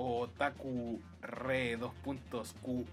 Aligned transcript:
Otaku 0.00 0.98
Re 1.20 1.78
2.ql. 1.78 2.86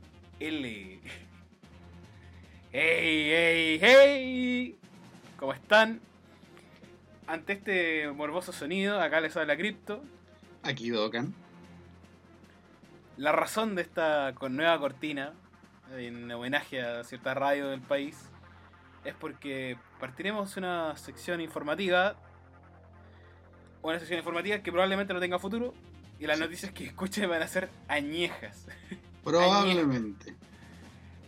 ¡Hey, 2.73 3.29
hey, 3.31 3.79
hey! 3.81 4.79
¿Cómo 5.37 5.53
están? 5.53 6.01
Ante 7.25 7.53
este 7.53 8.11
morboso 8.11 8.51
sonido, 8.51 8.99
acá 8.99 9.21
les 9.21 9.37
habla 9.37 9.55
Crypto. 9.55 10.03
Aquí 10.63 10.89
Dokan. 10.89 11.33
La 13.15 13.31
razón 13.31 13.75
de 13.75 13.83
esta 13.83 14.33
con 14.35 14.57
nueva 14.57 14.77
cortina, 14.77 15.33
en 15.95 16.29
homenaje 16.29 16.81
a 16.81 17.05
cierta 17.05 17.33
radio 17.33 17.69
del 17.69 17.81
país, 17.81 18.29
es 19.05 19.15
porque 19.15 19.77
partiremos 20.01 20.57
una 20.57 20.97
sección 20.97 21.39
informativa. 21.39 22.17
Una 23.81 23.97
sección 23.97 24.19
informativa 24.19 24.59
que 24.59 24.71
probablemente 24.71 25.13
no 25.13 25.21
tenga 25.21 25.39
futuro. 25.39 25.73
Y 26.19 26.25
las 26.25 26.39
noticias 26.39 26.71
que 26.71 26.85
escuchen 26.85 27.29
van 27.29 27.41
a 27.41 27.47
ser 27.47 27.69
añejas. 27.87 28.65
Probablemente. 29.23 30.33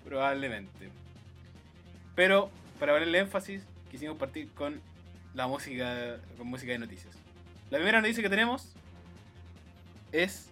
Probablemente. 0.03 0.89
Pero, 2.15 2.49
para 2.79 2.93
ponerle 2.93 3.19
énfasis, 3.19 3.61
quisimos 3.91 4.17
partir 4.17 4.49
con 4.51 4.81
la 5.33 5.47
música, 5.47 6.17
con 6.37 6.47
música 6.47 6.71
de 6.71 6.79
noticias. 6.79 7.13
La 7.69 7.77
primera 7.77 8.01
noticia 8.01 8.23
que 8.23 8.29
tenemos 8.29 8.73
es 10.11 10.49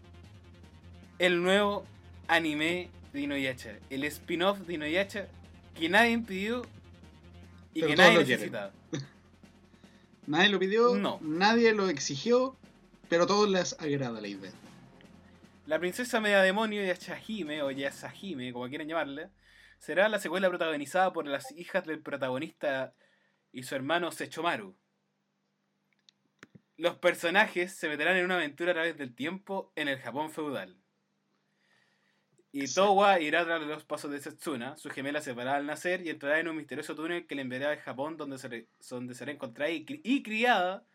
el 1.20 1.42
nuevo 1.42 1.86
anime 2.28 2.90
de 3.14 3.22
Inuyasha. 3.22 3.74
El 3.90 4.04
spin-off 4.04 4.60
de 4.60 4.76
Inuyasha 4.76 5.28
que 5.74 5.90
nadie 5.90 6.18
pidió 6.20 6.62
y 7.74 7.82
Pero 7.82 7.88
que 7.88 7.96
nadie 7.96 8.20
necesitaba. 8.20 8.72
Nadie 10.28 10.50
lo 10.50 10.60
pidió, 10.60 10.94
No. 10.96 11.20
nadie 11.22 11.72
lo 11.74 11.88
exigió, 11.88 12.54
pero 13.10 13.24
a 13.24 13.28
todos 13.28 13.50
les 13.50 13.74
agrada 13.80 14.22
la 14.22 14.28
idea. 14.28 14.52
La 15.66 15.80
princesa 15.80 16.22
media 16.22 16.42
demonio 16.42 16.84
Yashahime, 16.84 17.62
o 17.62 17.72
Yasahime, 17.72 18.54
como 18.54 18.70
quieran 18.70 18.88
llamarle, 18.88 19.30
será 19.80 20.08
la 20.10 20.20
secuela 20.20 20.50
protagonizada 20.50 21.12
por 21.12 21.28
las 21.28 21.52
hijas 21.52 21.86
del 21.86 22.02
protagonista 22.02 22.94
y 23.52 23.64
su 23.64 23.76
hermano 23.76 24.12
Sechomaru. 24.12 24.76
Los 26.78 26.96
personajes 26.98 27.74
se 27.74 27.90
meterán 27.90 28.18
en 28.18 28.26
una 28.26 28.36
aventura 28.36 28.72
a 28.72 28.76
través 28.76 28.98
del 28.98 29.16
tiempo 29.16 29.72
en 29.76 29.88
el 29.88 30.00
Japón 30.00 30.32
feudal. 30.32 30.78
Y. 32.52 32.74
Towa 32.74 33.20
irá 33.20 33.44
tras 33.46 33.62
los 33.62 33.84
pasos 33.84 34.10
de 34.10 34.20
Setsuna, 34.20 34.78
su 34.78 34.90
gemela 34.90 35.22
separada 35.22 35.58
al 35.58 35.66
nacer, 35.66 36.02
y 36.06 36.10
entrará 36.10 36.40
en 36.40 36.48
un 36.48 36.56
misterioso 36.56 36.96
túnel 36.96 37.28
que 37.28 37.36
le 37.36 37.42
enviará 37.42 37.72
al 37.72 37.80
Japón, 37.80 38.16
donde, 38.16 38.38
se 38.38 38.68
donde 38.90 39.16
será 39.16 39.32
encontrada 39.32 39.70
y, 39.70 39.86
y 39.88 40.24
criada 40.24 40.86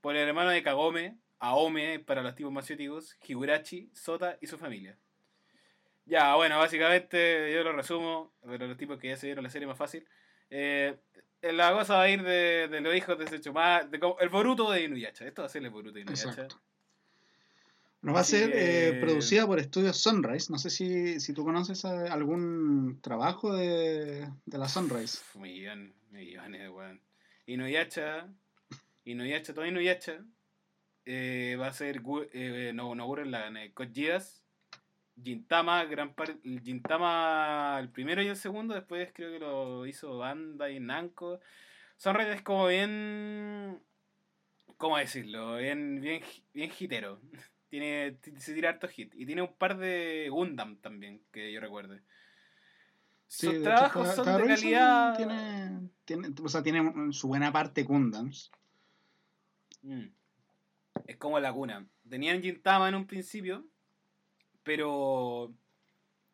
por 0.00 0.16
el 0.16 0.26
hermano 0.26 0.50
de 0.50 0.62
Kagome, 0.62 1.18
Aome 1.44 1.98
para 1.98 2.22
los 2.22 2.34
tipos 2.36 2.52
masióticos, 2.52 3.16
Higurashi, 3.26 3.90
Sota 3.92 4.38
y 4.40 4.46
su 4.46 4.56
familia. 4.56 4.96
Ya, 6.06 6.34
bueno, 6.36 6.56
básicamente 6.58 7.52
yo 7.52 7.64
lo 7.64 7.72
resumo, 7.72 8.32
pero 8.46 8.66
los 8.68 8.76
tipos 8.76 8.96
que 8.98 9.08
ya 9.08 9.16
se 9.16 9.26
vieron 9.26 9.42
la 9.42 9.50
serie 9.50 9.66
más 9.66 9.76
fácil. 9.76 10.06
Eh, 10.50 10.96
la 11.42 11.72
cosa 11.72 11.94
va 11.96 12.02
a 12.02 12.08
ir 12.10 12.22
de, 12.22 12.68
de 12.68 12.80
los 12.80 12.94
hijos 12.94 13.18
de 13.18 13.26
Sechoma, 13.26 13.82
de 13.82 13.98
como- 13.98 14.18
el 14.20 14.28
Boruto 14.28 14.70
de 14.70 14.84
Inuyasha. 14.84 15.26
Esto 15.26 15.42
va 15.42 15.46
a 15.46 15.48
ser 15.50 15.64
el 15.64 15.70
Boruto 15.70 15.94
de 15.94 16.02
Inuyasha. 16.02 16.28
Exacto. 16.30 16.60
Nos 18.02 18.14
va 18.14 18.20
a 18.20 18.24
ser 18.24 18.52
que- 18.52 18.88
eh, 18.88 18.92
producida 19.00 19.44
por 19.46 19.58
Estudios 19.58 19.96
Sunrise. 19.96 20.50
No 20.52 20.58
sé 20.58 20.70
si, 20.70 21.18
si 21.18 21.32
tú 21.32 21.44
conoces 21.44 21.84
eh, 21.84 21.88
algún 22.08 23.00
trabajo 23.00 23.52
de, 23.56 24.28
de 24.44 24.58
la 24.58 24.68
Sunrise. 24.68 25.18
Millón, 25.34 25.92
millones 26.10 26.60
de 26.60 26.68
weón. 26.68 27.00
Inuyasha, 27.46 28.28
Inuyasha, 29.04 29.54
todo 29.54 29.66
Inuyasha, 29.66 30.24
eh, 31.04 31.56
va 31.60 31.68
a 31.68 31.72
ser 31.72 32.02
eh, 32.32 32.72
no, 32.74 32.94
no 32.94 33.18
eh, 33.18 33.72
Code 33.74 33.92
Geass, 33.92 34.44
Gintama, 35.22 35.84
gran 35.84 36.14
Gintama 36.62 37.78
el 37.80 37.90
primero 37.90 38.22
y 38.22 38.28
el 38.28 38.36
segundo, 38.36 38.74
después 38.74 39.10
creo 39.12 39.32
que 39.32 39.38
lo 39.38 39.86
hizo 39.86 40.18
Bandai 40.18 40.80
Namco. 40.80 41.40
Sunrise 41.96 42.32
es 42.32 42.42
como 42.42 42.66
bien, 42.66 43.80
¿cómo 44.76 44.96
decirlo? 44.96 45.56
Bien, 45.56 46.00
bien, 46.00 46.22
bien 46.52 46.70
hitero. 46.78 47.20
Tiene, 47.68 48.18
se 48.36 48.52
tira 48.52 48.68
harto 48.68 48.86
hit. 48.86 49.14
Y 49.14 49.24
tiene 49.24 49.40
un 49.40 49.54
par 49.54 49.78
de 49.78 50.28
Gundam 50.30 50.76
también, 50.76 51.22
que 51.32 51.50
yo 51.50 51.58
recuerde. 51.58 52.02
Sí, 53.26 53.46
Sus 53.46 53.54
hecho, 53.54 53.62
trabajos 53.62 54.14
son 54.14 54.26
de 54.26 54.36
revisando, 54.36 55.16
calidad. 55.16 55.16
Tiene, 55.16 55.88
tiene, 56.04 56.34
o 56.44 56.48
sea, 56.50 56.62
tiene 56.62 57.12
su 57.14 57.28
buena 57.28 57.50
parte 57.50 57.84
Gundams. 57.84 58.50
Mm. 59.80 60.08
Es 61.12 61.18
como 61.18 61.38
la 61.38 61.52
cuna. 61.52 61.86
Tenían 62.08 62.40
Gintama 62.40 62.88
en 62.88 62.94
un 62.94 63.06
principio, 63.06 63.66
pero. 64.62 65.52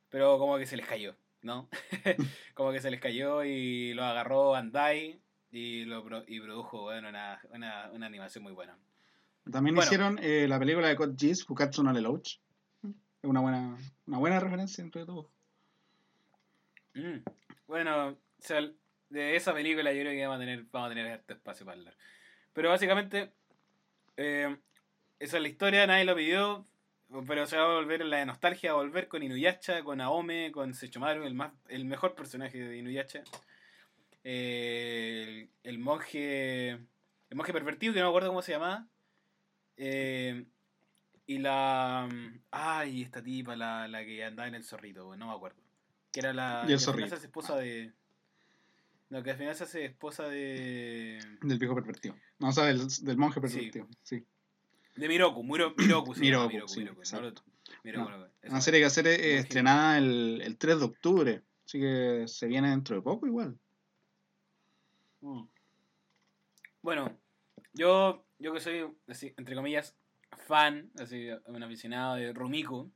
Pero 0.08 0.38
como 0.38 0.56
que 0.56 0.66
se 0.66 0.76
les 0.76 0.86
cayó, 0.86 1.16
¿no? 1.42 1.68
como 2.54 2.70
que 2.70 2.80
se 2.80 2.92
les 2.92 3.00
cayó 3.00 3.42
y 3.42 3.92
lo 3.94 4.04
agarró 4.04 4.50
Bandai 4.50 5.20
y, 5.50 5.84
lo, 5.84 6.04
y 6.28 6.40
produjo 6.40 6.82
bueno, 6.82 7.08
una, 7.08 7.40
una, 7.50 7.90
una 7.92 8.06
animación 8.06 8.44
muy 8.44 8.52
buena. 8.52 8.78
También 9.50 9.74
Bueno. 9.74 9.86
hicieron 9.86 10.20
eh, 10.22 10.46
la 10.46 10.60
película 10.60 10.86
de 10.86 10.94
Code 10.94 11.16
Geass, 11.18 11.44
Fukatsu 11.44 11.82
no 11.82 11.92
Lelouch. 11.92 12.38
Es 12.84 13.28
una 13.28 13.40
buena, 13.40 13.76
una 14.06 14.18
buena 14.18 14.38
referencia 14.38 14.80
entre 14.82 15.04
todos. 15.04 15.26
Mm. 16.94 17.18
Bueno, 17.66 18.10
o 18.10 18.16
sea, 18.38 18.60
de 19.10 19.34
esa 19.34 19.52
película 19.52 19.92
yo 19.92 20.02
creo 20.02 20.12
que 20.12 20.24
vamos 20.24 20.36
a 20.36 20.46
tener, 20.46 20.64
vamos 20.70 20.86
a 20.86 20.94
tener 20.94 21.12
harto 21.12 21.34
espacio 21.34 21.66
para 21.66 21.78
hablar. 21.78 21.96
Pero 22.52 22.68
básicamente, 22.68 23.32
eh, 24.16 24.56
esa 25.18 25.36
es 25.36 25.42
la 25.42 25.48
historia, 25.48 25.86
nadie 25.86 26.04
lo 26.04 26.14
pidió, 26.14 26.66
pero 27.26 27.46
se 27.46 27.56
va 27.56 27.64
a 27.64 27.74
volver 27.74 28.04
la 28.04 28.18
de 28.18 28.26
nostalgia, 28.26 28.72
va 28.72 28.80
a 28.80 28.84
volver 28.84 29.08
con 29.08 29.22
Inuyasha, 29.22 29.82
con 29.82 30.00
Aome, 30.00 30.52
con 30.52 30.74
Sechomaru, 30.74 31.24
el, 31.24 31.34
más, 31.34 31.52
el 31.68 31.84
mejor 31.84 32.14
personaje 32.14 32.58
de 32.58 32.76
Inuyasha. 32.76 33.22
Eh, 34.24 35.48
el, 35.62 35.70
el 35.70 35.78
monje, 35.78 36.70
el 36.70 37.36
monje 37.36 37.52
pervertido, 37.52 37.94
que 37.94 38.00
no 38.00 38.06
me 38.06 38.10
acuerdo 38.10 38.28
cómo 38.28 38.42
se 38.42 38.52
llamaba. 38.52 38.86
Eh, 39.76 40.44
y 41.26 41.38
la... 41.38 42.08
Ay, 42.50 43.02
esta 43.02 43.22
tipa, 43.22 43.56
la, 43.56 43.88
la 43.88 44.04
que 44.04 44.24
andaba 44.24 44.48
en 44.48 44.54
el 44.54 44.64
zorrito, 44.64 45.16
no 45.16 45.28
me 45.28 45.32
acuerdo. 45.32 45.62
Que 46.12 46.20
era 46.20 46.32
la... 46.32 46.64
Y 46.68 46.72
el 46.72 46.78
que 46.78 46.84
al 46.84 46.94
final 46.94 46.94
zorrito. 46.94 47.08
se 47.08 47.14
hace 47.14 47.26
esposa 47.26 47.56
de... 47.56 47.92
No, 49.10 49.22
que 49.22 49.30
al 49.30 49.38
final 49.38 49.54
se 49.54 49.64
hace 49.64 49.84
esposa 49.86 50.28
de... 50.28 51.18
Del 51.40 51.58
viejo 51.58 51.74
pervertido. 51.74 52.14
No, 52.38 52.48
o 52.48 52.52
sea, 52.52 52.64
del, 52.64 52.86
del 52.86 53.16
monje 53.16 53.40
pervertido. 53.40 53.86
Sí. 54.02 54.24
De 54.98 55.08
Miroku, 55.08 55.42
Muro, 55.44 55.74
Miroku, 55.76 56.14
se 56.14 56.26
llama, 56.26 56.46
Miroku, 56.48 56.68
sí, 56.68 56.80
Miroku, 56.80 57.00
exacto. 57.00 57.44
Miroku, 57.82 58.10
No, 58.10 58.10
Miroku, 58.10 58.32
esa 58.42 58.54
Una 58.54 58.60
es. 58.60 58.64
serie 58.64 58.80
que 58.80 58.84
va 58.84 58.88
a 58.88 58.90
ser 58.90 59.06
eh, 59.06 59.38
estrenada 59.38 59.98
el, 59.98 60.40
el 60.42 60.58
3 60.58 60.78
de 60.80 60.84
octubre. 60.86 61.44
Así 61.66 61.80
que 61.80 62.24
se 62.26 62.46
viene 62.46 62.70
dentro 62.70 62.96
de 62.96 63.02
poco 63.02 63.26
igual. 63.26 63.58
Mm. 65.22 65.48
Bueno, 66.82 67.18
yo, 67.72 68.26
yo 68.38 68.52
que 68.54 68.60
soy, 68.60 68.86
así, 69.08 69.34
entre 69.36 69.54
comillas, 69.56 69.96
fan, 70.46 70.90
así, 70.98 71.28
un 71.46 71.62
aficionado 71.62 72.16
de 72.16 72.32
Rumiko. 72.32 72.90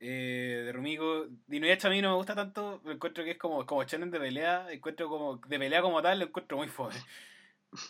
eh, 0.00 0.62
de 0.66 0.72
Rumiko, 0.72 1.26
de 1.46 1.56
Inuyasha 1.56 1.88
a 1.88 1.90
mí 1.90 2.02
no 2.02 2.10
me 2.10 2.16
gusta 2.16 2.34
tanto, 2.34 2.82
encuentro 2.86 3.24
que 3.24 3.32
es 3.32 3.38
como, 3.38 3.64
como 3.66 3.84
de 3.84 4.20
pelea, 4.20 4.70
encuentro 4.72 5.08
como, 5.08 5.36
de 5.38 5.58
pelea 5.58 5.82
como 5.82 6.02
tal, 6.02 6.18
lo 6.18 6.26
encuentro 6.26 6.56
muy 6.58 6.68
fome. 6.68 6.94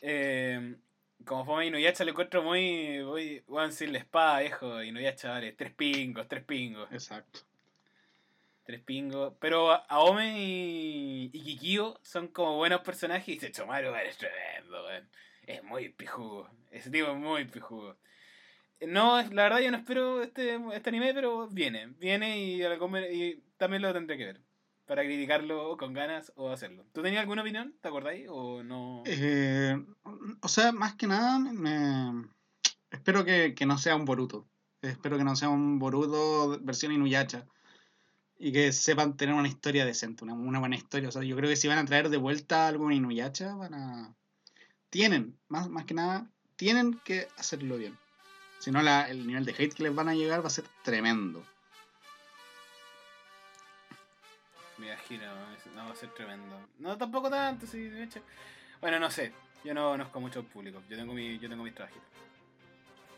Eh, 0.02 0.76
como 1.24 1.44
fome 1.44 1.66
Inuyasha 1.66 2.04
lo 2.04 2.10
encuentro 2.10 2.42
muy, 2.42 3.02
muy, 3.04 3.42
bueno, 3.46 3.72
sin 3.72 3.92
la 3.92 3.98
espada, 3.98 4.40
viejo, 4.40 4.82
Inuyasha, 4.82 5.30
vale, 5.30 5.52
tres 5.52 5.72
pingos, 5.72 6.28
tres 6.28 6.44
pingos. 6.44 6.90
Exacto. 6.92 7.40
Tres 8.64 8.80
pingos. 8.82 9.34
Pero 9.40 9.70
Aome 9.88 10.38
y, 10.38 11.30
y 11.32 11.42
Kikio 11.42 11.98
son 12.02 12.28
como 12.28 12.56
buenos 12.56 12.80
personajes 12.82 13.28
y 13.28 13.38
Sechomaru 13.38 13.94
es 13.94 14.16
tremendo, 14.18 14.84
weón. 14.84 15.08
Es 15.46 15.62
muy 15.62 15.88
pijugo. 15.90 16.50
Ese 16.70 16.90
tipo 16.90 17.10
es 17.10 17.16
muy 17.16 17.44
pijugo. 17.44 17.96
No, 18.80 19.22
la 19.22 19.44
verdad 19.44 19.60
yo 19.60 19.70
no 19.70 19.78
espero 19.78 20.22
este, 20.22 20.58
este 20.74 20.90
anime, 20.90 21.14
pero 21.14 21.48
viene. 21.48 21.86
Viene 21.98 22.38
y, 22.38 22.62
a 22.62 22.74
y 23.10 23.42
también 23.56 23.82
lo 23.82 23.92
tendré 23.92 24.18
que 24.18 24.26
ver. 24.26 24.40
Para 24.86 25.02
criticarlo 25.02 25.76
con 25.76 25.92
ganas 25.92 26.32
o 26.36 26.50
hacerlo. 26.50 26.84
¿Tú 26.92 27.02
tenías 27.02 27.20
alguna 27.20 27.42
opinión? 27.42 27.74
¿Te 27.80 27.88
acordáis? 27.88 28.26
¿O 28.30 28.62
no? 28.62 29.02
Eh, 29.04 29.76
o 30.40 30.48
sea, 30.48 30.70
más 30.72 30.94
que 30.94 31.06
nada, 31.08 31.38
me- 31.40 32.28
espero 32.90 33.24
que, 33.24 33.54
que 33.54 33.66
no 33.66 33.78
sea 33.78 33.96
un 33.96 34.04
Boruto. 34.04 34.46
Espero 34.82 35.18
que 35.18 35.24
no 35.24 35.34
sea 35.34 35.48
un 35.48 35.78
Boruto 35.80 36.58
versión 36.62 36.92
Inuyasha. 36.92 37.46
Y 38.38 38.52
que 38.52 38.70
sepan 38.72 39.16
tener 39.16 39.34
una 39.34 39.48
historia 39.48 39.84
decente, 39.86 40.22
una, 40.22 40.34
una 40.34 40.60
buena 40.60 40.76
historia. 40.76 41.08
O 41.08 41.12
sea, 41.12 41.22
yo 41.22 41.34
creo 41.36 41.48
que 41.50 41.56
si 41.56 41.66
van 41.68 41.78
a 41.78 41.84
traer 41.84 42.08
de 42.10 42.18
vuelta 42.18 42.68
algo 42.68 42.88
en 42.90 42.98
Inuyasha, 42.98 43.54
van 43.56 43.74
a... 43.74 44.14
Tienen, 44.90 45.36
más, 45.48 45.68
más 45.68 45.84
que 45.84 45.94
nada, 45.94 46.30
tienen 46.54 47.00
que 47.04 47.26
hacerlo 47.38 47.76
bien. 47.76 47.98
Si 48.60 48.70
no, 48.70 48.82
la- 48.82 49.10
el 49.10 49.26
nivel 49.26 49.44
de 49.44 49.52
hate 49.52 49.74
que 49.74 49.82
les 49.82 49.94
van 49.94 50.08
a 50.08 50.14
llegar 50.14 50.42
va 50.42 50.46
a 50.46 50.50
ser 50.50 50.64
tremendo. 50.84 51.42
Me 54.78 54.88
imagino, 54.88 55.24
no 55.74 55.86
va 55.86 55.92
a 55.92 55.96
ser 55.96 56.10
tremendo. 56.10 56.58
No, 56.78 56.96
tampoco 56.98 57.30
tanto, 57.30 57.66
sí, 57.66 57.88
de 57.88 58.04
hecho. 58.04 58.20
Bueno, 58.80 58.98
no 58.98 59.10
sé. 59.10 59.32
Yo 59.64 59.74
no 59.74 59.90
conozco 59.90 60.20
mucho 60.20 60.40
al 60.40 60.44
público. 60.46 60.82
Yo 60.88 60.96
tengo, 60.96 61.12
mi, 61.12 61.38
yo 61.38 61.48
tengo 61.48 61.64
mis 61.64 61.74
trabajitos. 61.74 62.06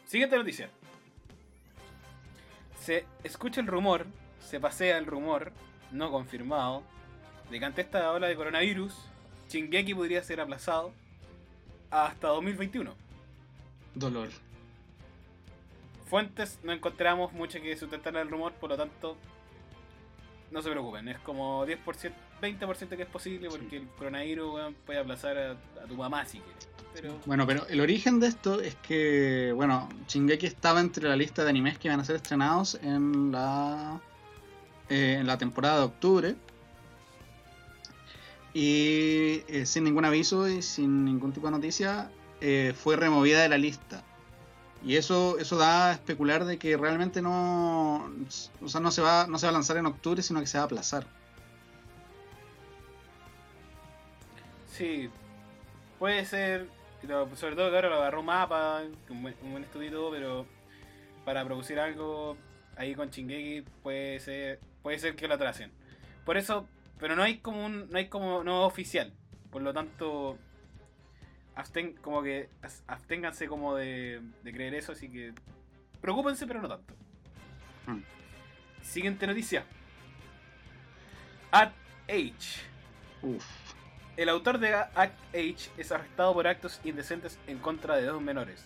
Siguiente 0.06 0.36
noticia. 0.36 0.70
Se 2.80 3.04
escucha 3.24 3.60
el 3.60 3.66
rumor, 3.66 4.06
se 4.40 4.60
pasea 4.60 4.96
el 4.98 5.06
rumor, 5.06 5.52
no 5.90 6.10
confirmado, 6.10 6.82
de 7.50 7.58
que 7.58 7.64
ante 7.64 7.82
esta 7.82 8.10
ola 8.12 8.28
de 8.28 8.36
coronavirus, 8.36 8.94
Shingeki 9.50 9.94
podría 9.94 10.22
ser 10.22 10.40
aplazado 10.40 10.92
hasta 11.90 12.28
2021. 12.28 12.94
Dolor. 13.94 14.28
Fuentes 16.06 16.58
no 16.62 16.72
encontramos 16.72 17.32
mucho 17.32 17.60
que 17.60 17.76
sustentar 17.76 18.16
el 18.16 18.30
rumor, 18.30 18.52
por 18.54 18.70
lo 18.70 18.76
tanto, 18.76 19.16
no 20.50 20.62
se 20.62 20.70
preocupen. 20.70 21.08
Es 21.08 21.18
como 21.18 21.66
10%, 21.66 22.12
20% 22.40 22.96
que 22.96 23.02
es 23.02 23.08
posible 23.08 23.48
porque 23.48 23.76
el 23.76 23.88
coronavirus 23.88 24.74
puede 24.86 24.98
aplazar 24.98 25.38
a, 25.38 25.50
a 25.52 25.86
tu 25.86 25.94
mamá 25.94 26.24
si 26.24 26.38
quieres. 26.40 26.68
Pero 26.94 27.18
Bueno, 27.26 27.46
pero 27.46 27.66
el 27.68 27.80
origen 27.80 28.20
de 28.20 28.28
esto 28.28 28.60
es 28.60 28.74
que, 28.76 29.52
bueno, 29.54 29.88
Shingeki 30.08 30.46
estaba 30.46 30.80
entre 30.80 31.08
la 31.08 31.16
lista 31.16 31.44
de 31.44 31.50
animes 31.50 31.78
que 31.78 31.88
iban 31.88 32.00
a 32.00 32.04
ser 32.04 32.16
estrenados 32.16 32.78
en 32.82 33.30
la, 33.30 34.00
eh, 34.88 35.18
en 35.20 35.26
la 35.26 35.38
temporada 35.38 35.78
de 35.78 35.84
octubre. 35.84 36.36
Y 38.54 39.42
eh, 39.48 39.66
sin 39.66 39.84
ningún 39.84 40.04
aviso 40.04 40.48
y 40.48 40.62
sin 40.62 41.04
ningún 41.04 41.32
tipo 41.32 41.46
de 41.46 41.52
noticia, 41.52 42.10
eh, 42.40 42.72
fue 42.76 42.96
removida 42.96 43.42
de 43.42 43.48
la 43.48 43.58
lista. 43.58 44.02
Y 44.84 44.96
eso, 44.96 45.38
eso 45.38 45.56
da 45.56 45.90
a 45.90 45.92
especular 45.92 46.44
de 46.44 46.58
que 46.58 46.76
realmente 46.76 47.20
no, 47.20 48.10
o 48.62 48.68
sea, 48.68 48.80
no 48.80 48.90
se 48.90 49.02
va, 49.02 49.26
no 49.26 49.38
se 49.38 49.46
va 49.46 49.50
a 49.50 49.52
lanzar 49.52 49.76
en 49.76 49.86
octubre, 49.86 50.22
sino 50.22 50.40
que 50.40 50.46
se 50.46 50.58
va 50.58 50.62
a 50.62 50.66
aplazar. 50.66 51.06
sí, 54.78 55.10
puede 55.98 56.24
ser, 56.24 56.68
sobre 57.34 57.56
todo 57.56 57.68
que 57.68 57.76
ahora 57.76 57.88
lo 57.88 57.96
agarró 57.96 58.22
Mapa, 58.22 58.82
un 59.08 59.22
buen, 59.22 59.34
un 59.42 59.50
buen 59.50 59.64
estudio 59.64 60.10
pero 60.12 60.46
para 61.24 61.44
producir 61.44 61.80
algo 61.80 62.36
ahí 62.76 62.94
con 62.94 63.10
Shingeki 63.10 63.68
puede 63.82 64.20
ser, 64.20 64.60
puede 64.82 65.00
ser 65.00 65.16
que 65.16 65.26
lo 65.26 65.34
atrasen. 65.34 65.72
Por 66.24 66.36
eso, 66.36 66.68
pero 67.00 67.16
no 67.16 67.24
hay 67.24 67.38
como 67.38 67.66
un, 67.66 67.90
no 67.90 67.98
hay 67.98 68.08
como, 68.08 68.44
no 68.44 68.64
oficial. 68.64 69.12
Por 69.50 69.62
lo 69.62 69.74
tanto, 69.74 70.38
absten, 71.58 71.94
como 71.94 72.22
que 72.22 72.48
absténganse 72.86 73.48
como 73.48 73.74
de, 73.74 74.22
de 74.44 74.52
creer 74.52 74.74
eso, 74.74 74.92
así 74.92 75.08
que 75.10 75.34
preocúpense, 76.00 76.46
pero 76.46 76.62
no 76.62 76.68
tanto. 76.68 76.94
Mm. 77.86 78.02
Siguiente 78.80 79.26
noticia. 79.26 79.64
At 81.50 81.72
H. 82.08 82.60
Uf. 83.22 83.44
El 84.16 84.28
autor 84.28 84.58
de 84.58 84.74
Act 84.74 85.18
H 85.34 85.70
es 85.76 85.92
arrestado 85.92 86.32
por 86.32 86.46
actos 86.46 86.80
indecentes 86.84 87.38
en 87.46 87.58
contra 87.58 87.96
de 87.96 88.06
dos 88.06 88.22
menores. 88.22 88.64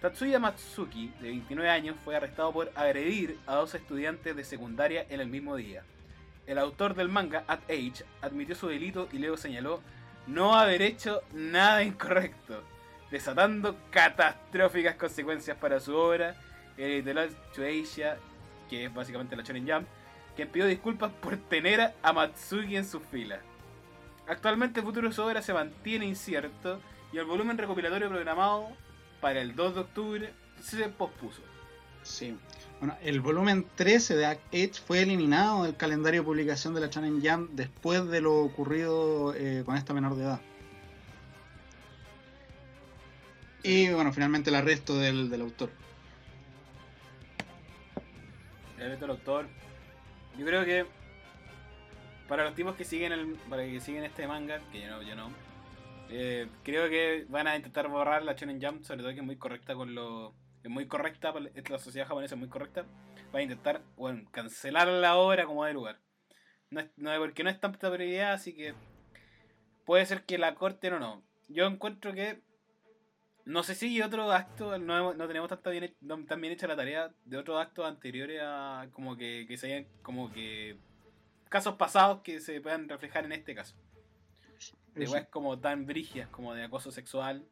Tatsuya 0.00 0.38
Matsuki, 0.38 1.08
de 1.20 1.28
29 1.28 1.70
años, 1.70 1.96
fue 2.04 2.14
arrestado 2.14 2.52
por 2.52 2.70
agredir 2.76 3.36
a 3.46 3.56
dos 3.56 3.74
estudiantes 3.74 4.36
de 4.36 4.44
secundaria 4.44 5.04
en 5.08 5.20
el 5.20 5.28
mismo 5.28 5.56
día. 5.56 5.82
El 6.46 6.58
autor 6.58 6.94
del 6.94 7.08
manga, 7.08 7.44
At 7.48 7.60
H, 7.68 8.04
admitió 8.22 8.54
su 8.54 8.68
delito 8.68 9.08
y 9.12 9.18
luego 9.18 9.36
señaló 9.36 9.80
no 10.28 10.54
haber 10.54 10.82
hecho 10.82 11.22
nada 11.32 11.82
incorrecto, 11.82 12.62
desatando 13.10 13.76
catastróficas 13.90 14.96
consecuencias 14.96 15.56
para 15.56 15.80
su 15.80 15.96
obra. 15.96 16.36
El 16.76 16.92
editorial 16.92 17.30
Shueisha, 17.54 18.18
que 18.68 18.84
es 18.84 18.94
básicamente 18.94 19.34
la 19.34 19.42
Shonen 19.42 19.68
Jump, 19.68 19.88
quien 20.36 20.48
pidió 20.48 20.66
disculpas 20.66 21.10
por 21.10 21.36
tener 21.36 21.94
a 22.02 22.12
Matsuki 22.12 22.76
en 22.76 22.84
sus 22.84 23.02
filas. 23.10 23.40
Actualmente 24.28 24.80
el 24.80 24.86
futuro 24.86 25.08
de 25.08 25.14
su 25.14 25.22
obra 25.22 25.42
se 25.42 25.54
mantiene 25.54 26.04
incierto 26.04 26.80
y 27.12 27.18
el 27.18 27.24
volumen 27.24 27.56
recopilatorio 27.56 28.08
programado 28.08 28.68
para 29.20 29.40
el 29.40 29.56
2 29.56 29.74
de 29.74 29.80
octubre 29.80 30.34
se 30.60 30.88
pospuso. 30.90 31.40
Sí. 32.02 32.36
Bueno, 32.80 32.96
el 33.02 33.20
volumen 33.20 33.66
13 33.74 34.14
de 34.14 34.26
Act 34.26 34.54
Edge 34.54 34.74
fue 34.74 35.02
eliminado 35.02 35.64
del 35.64 35.76
calendario 35.76 36.20
de 36.20 36.24
publicación 36.24 36.74
de 36.74 36.80
la 36.80 36.86
Shonen 36.86 37.20
Jump 37.20 37.50
después 37.50 38.06
de 38.06 38.20
lo 38.20 38.36
ocurrido 38.36 39.34
eh, 39.34 39.64
con 39.66 39.76
esta 39.76 39.92
menor 39.92 40.14
de 40.14 40.22
edad. 40.22 40.40
Y 43.64 43.88
bueno, 43.90 44.12
finalmente 44.12 44.50
el 44.50 44.56
arresto 44.56 44.96
del, 44.96 45.28
del 45.28 45.40
autor. 45.40 45.70
El 48.78 48.90
reto 48.90 49.00
del 49.00 49.10
autor. 49.10 49.48
Yo 50.38 50.46
creo 50.46 50.64
que 50.64 50.86
para 52.28 52.44
los 52.44 52.54
tipos 52.54 52.76
que 52.76 52.84
siguen 52.84 53.10
el, 53.10 53.34
para 53.50 53.64
que 53.64 53.80
siguen 53.80 54.04
este 54.04 54.28
manga, 54.28 54.60
que 54.70 54.82
yo 54.82 54.88
no, 54.88 55.02
yo 55.02 55.16
no, 55.16 55.32
eh, 56.10 56.46
creo 56.62 56.88
que 56.88 57.26
van 57.28 57.48
a 57.48 57.56
intentar 57.56 57.88
borrar 57.88 58.22
la 58.22 58.34
Shonen 58.34 58.62
Jump, 58.62 58.84
sobre 58.84 59.00
todo 59.00 59.10
que 59.12 59.18
es 59.18 59.26
muy 59.26 59.36
correcta 59.36 59.74
con 59.74 59.96
lo, 59.96 60.32
es 60.62 60.70
muy 60.70 60.86
correcta, 60.86 61.32
la 61.32 61.78
sociedad 61.78 62.06
japonesa 62.06 62.34
es 62.34 62.38
muy 62.38 62.48
correcta, 62.48 62.84
van 63.32 63.40
a 63.40 63.42
intentar, 63.42 63.82
bueno, 63.96 64.28
cancelar 64.30 64.88
la 64.88 65.16
obra 65.16 65.46
como 65.46 65.64
de 65.64 65.72
lugar. 65.72 66.00
No, 66.70 66.80
es, 66.80 66.90
no 66.96 67.10
porque 67.18 67.44
no 67.44 67.50
es 67.50 67.60
tanta 67.60 67.90
prioridad, 67.90 68.32
así 68.32 68.54
que 68.54 68.74
puede 69.86 70.04
ser 70.06 70.24
que 70.24 70.38
la 70.38 70.54
corten 70.54 70.94
o 70.94 70.98
no. 71.00 71.22
Yo 71.48 71.66
encuentro 71.66 72.12
que 72.12 72.42
no 73.46 73.62
sé 73.62 73.74
si 73.74 74.02
otro 74.02 74.30
acto, 74.32 74.78
no, 74.78 75.14
no 75.14 75.26
tenemos 75.26 75.48
tanta 75.48 75.70
bien, 75.70 75.94
no- 76.00 76.22
tan 76.26 76.40
bien 76.40 76.52
hecha 76.52 76.66
la 76.66 76.76
tarea 76.76 77.10
de 77.24 77.38
otros 77.38 77.58
actos 77.60 77.86
anteriores 77.86 78.40
a 78.42 78.88
como 78.92 79.16
que, 79.16 79.46
que 79.48 79.56
se 79.56 79.66
hayan, 79.72 79.86
como 80.02 80.30
que 80.30 80.76
casos 81.48 81.76
pasados 81.76 82.20
que 82.20 82.40
se 82.40 82.60
puedan 82.60 82.88
reflejar 82.88 83.24
en 83.24 83.32
este 83.32 83.54
caso. 83.54 83.74
De 84.94 85.06
weas 85.12 85.28
como 85.28 85.58
tan 85.58 85.86
brigias 85.86 86.28
como 86.28 86.52
de 86.54 86.64
acoso 86.64 86.90
sexual 86.90 87.46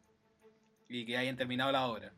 y 0.88 1.06
que 1.06 1.16
hayan 1.16 1.36
terminado 1.36 1.72
la 1.72 1.86
obra. 1.86 2.12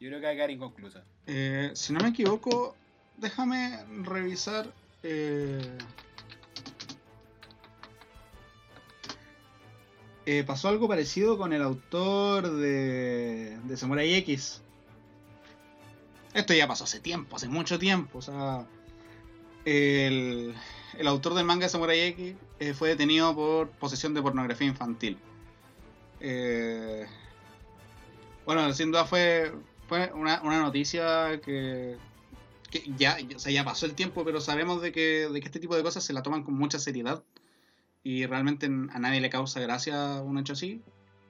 Yo 0.00 0.08
creo 0.08 0.20
que 0.20 0.26
va 0.26 0.32
a 0.32 0.34
quedar 0.34 0.50
inconclusa. 0.50 1.02
Eh, 1.26 1.70
si 1.74 1.92
no 1.92 2.00
me 2.00 2.08
equivoco, 2.08 2.76
déjame 3.16 3.78
revisar. 4.02 4.66
eh, 5.02 5.78
eh, 10.26 10.44
pasó 10.44 10.68
algo 10.68 10.88
parecido 10.88 11.38
con 11.38 11.52
el 11.52 11.62
autor 11.62 12.50
de, 12.50 13.58
de 13.64 13.76
Samurai 13.76 14.14
X. 14.14 14.62
Esto 16.34 16.52
ya 16.52 16.66
pasó 16.66 16.84
hace 16.84 17.00
tiempo, 17.00 17.36
hace 17.36 17.48
mucho 17.48 17.78
tiempo. 17.78 18.18
O 18.18 18.22
sea, 18.22 18.66
el, 19.64 20.54
el 20.98 21.06
autor 21.06 21.34
del 21.34 21.44
manga 21.44 21.66
de 21.66 21.70
Samurai 21.70 22.00
X 22.00 22.34
eh, 22.58 22.74
fue 22.74 22.88
detenido 22.88 23.34
por 23.34 23.70
posesión 23.70 24.14
de 24.14 24.22
pornografía 24.22 24.66
infantil. 24.66 25.16
Eh, 26.20 27.06
bueno, 28.46 28.72
sin 28.72 28.90
duda 28.90 29.04
fue, 29.04 29.52
fue 29.88 30.12
una, 30.14 30.40
una 30.42 30.60
noticia 30.60 31.40
que, 31.40 31.96
que 32.70 32.84
ya, 32.96 33.16
o 33.34 33.38
sea, 33.38 33.52
ya 33.52 33.64
pasó 33.64 33.86
el 33.86 33.94
tiempo, 33.94 34.24
pero 34.24 34.40
sabemos 34.40 34.82
de 34.82 34.92
que, 34.92 35.28
de 35.28 35.40
que 35.40 35.46
este 35.46 35.60
tipo 35.60 35.76
de 35.76 35.82
cosas 35.82 36.04
se 36.04 36.12
la 36.12 36.22
toman 36.22 36.42
con 36.42 36.54
mucha 36.54 36.78
seriedad 36.78 37.22
y 38.02 38.26
realmente 38.26 38.66
a 38.66 38.98
nadie 38.98 39.20
le 39.20 39.30
causa 39.30 39.60
gracia 39.60 40.22
un 40.22 40.38
hecho 40.38 40.52
así. 40.52 40.82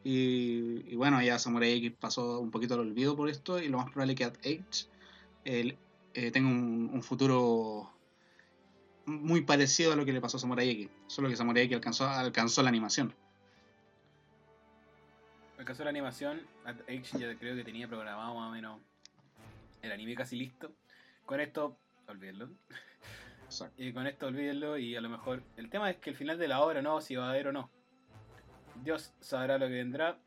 Y, 0.02 0.84
y 0.86 0.96
bueno, 0.96 1.22
ya 1.22 1.38
Samurai 1.38 1.72
X 1.72 1.92
pasó 1.98 2.40
un 2.40 2.50
poquito 2.50 2.74
al 2.74 2.80
olvido 2.80 3.16
por 3.16 3.30
esto 3.30 3.58
y 3.58 3.68
lo 3.68 3.78
más 3.78 3.90
probable 3.90 4.12
es 4.12 4.18
que 4.18 4.24
At 4.24 4.36
Age 4.40 4.88
eh, 5.44 6.30
tenga 6.30 6.48
un, 6.48 6.90
un 6.92 7.02
futuro 7.02 7.90
muy 9.06 9.42
parecido 9.42 9.92
a 9.92 9.96
lo 9.96 10.04
que 10.04 10.12
le 10.12 10.20
pasó 10.20 10.36
a 10.36 10.40
Samurai 10.40 10.68
X, 10.68 10.88
solo 11.06 11.28
que 11.28 11.36
Samurai 11.36 11.64
X 11.64 11.76
alcanzó, 11.76 12.08
alcanzó 12.08 12.62
la 12.62 12.68
animación. 12.68 13.14
El 15.58 15.64
caso 15.64 15.78
de 15.78 15.84
la 15.84 15.90
animación, 15.90 16.40
Age 16.64 17.18
ya 17.18 17.34
creo 17.36 17.54
que 17.54 17.64
tenía 17.64 17.86
programado 17.86 18.34
más 18.34 18.48
o 18.48 18.52
menos 18.52 18.80
el 19.82 19.92
anime 19.92 20.14
casi 20.14 20.36
listo. 20.36 20.72
Con 21.24 21.40
esto, 21.40 21.76
olvídenlo. 22.08 22.48
Exacto. 23.44 23.82
Y 23.82 23.92
con 23.92 24.06
esto 24.06 24.26
olvídenlo 24.26 24.76
y 24.78 24.96
a 24.96 25.00
lo 25.00 25.08
mejor 25.08 25.42
el 25.56 25.70
tema 25.70 25.90
es 25.90 25.96
que 25.96 26.10
el 26.10 26.16
final 26.16 26.38
de 26.38 26.48
la 26.48 26.60
obra 26.60 26.82
no, 26.82 27.00
si 27.00 27.14
va 27.14 27.26
a 27.26 27.30
haber 27.30 27.48
o 27.48 27.52
no. 27.52 27.70
Dios 28.82 29.12
sabrá 29.20 29.58
lo 29.58 29.66
que 29.68 29.74
vendrá. 29.74 30.18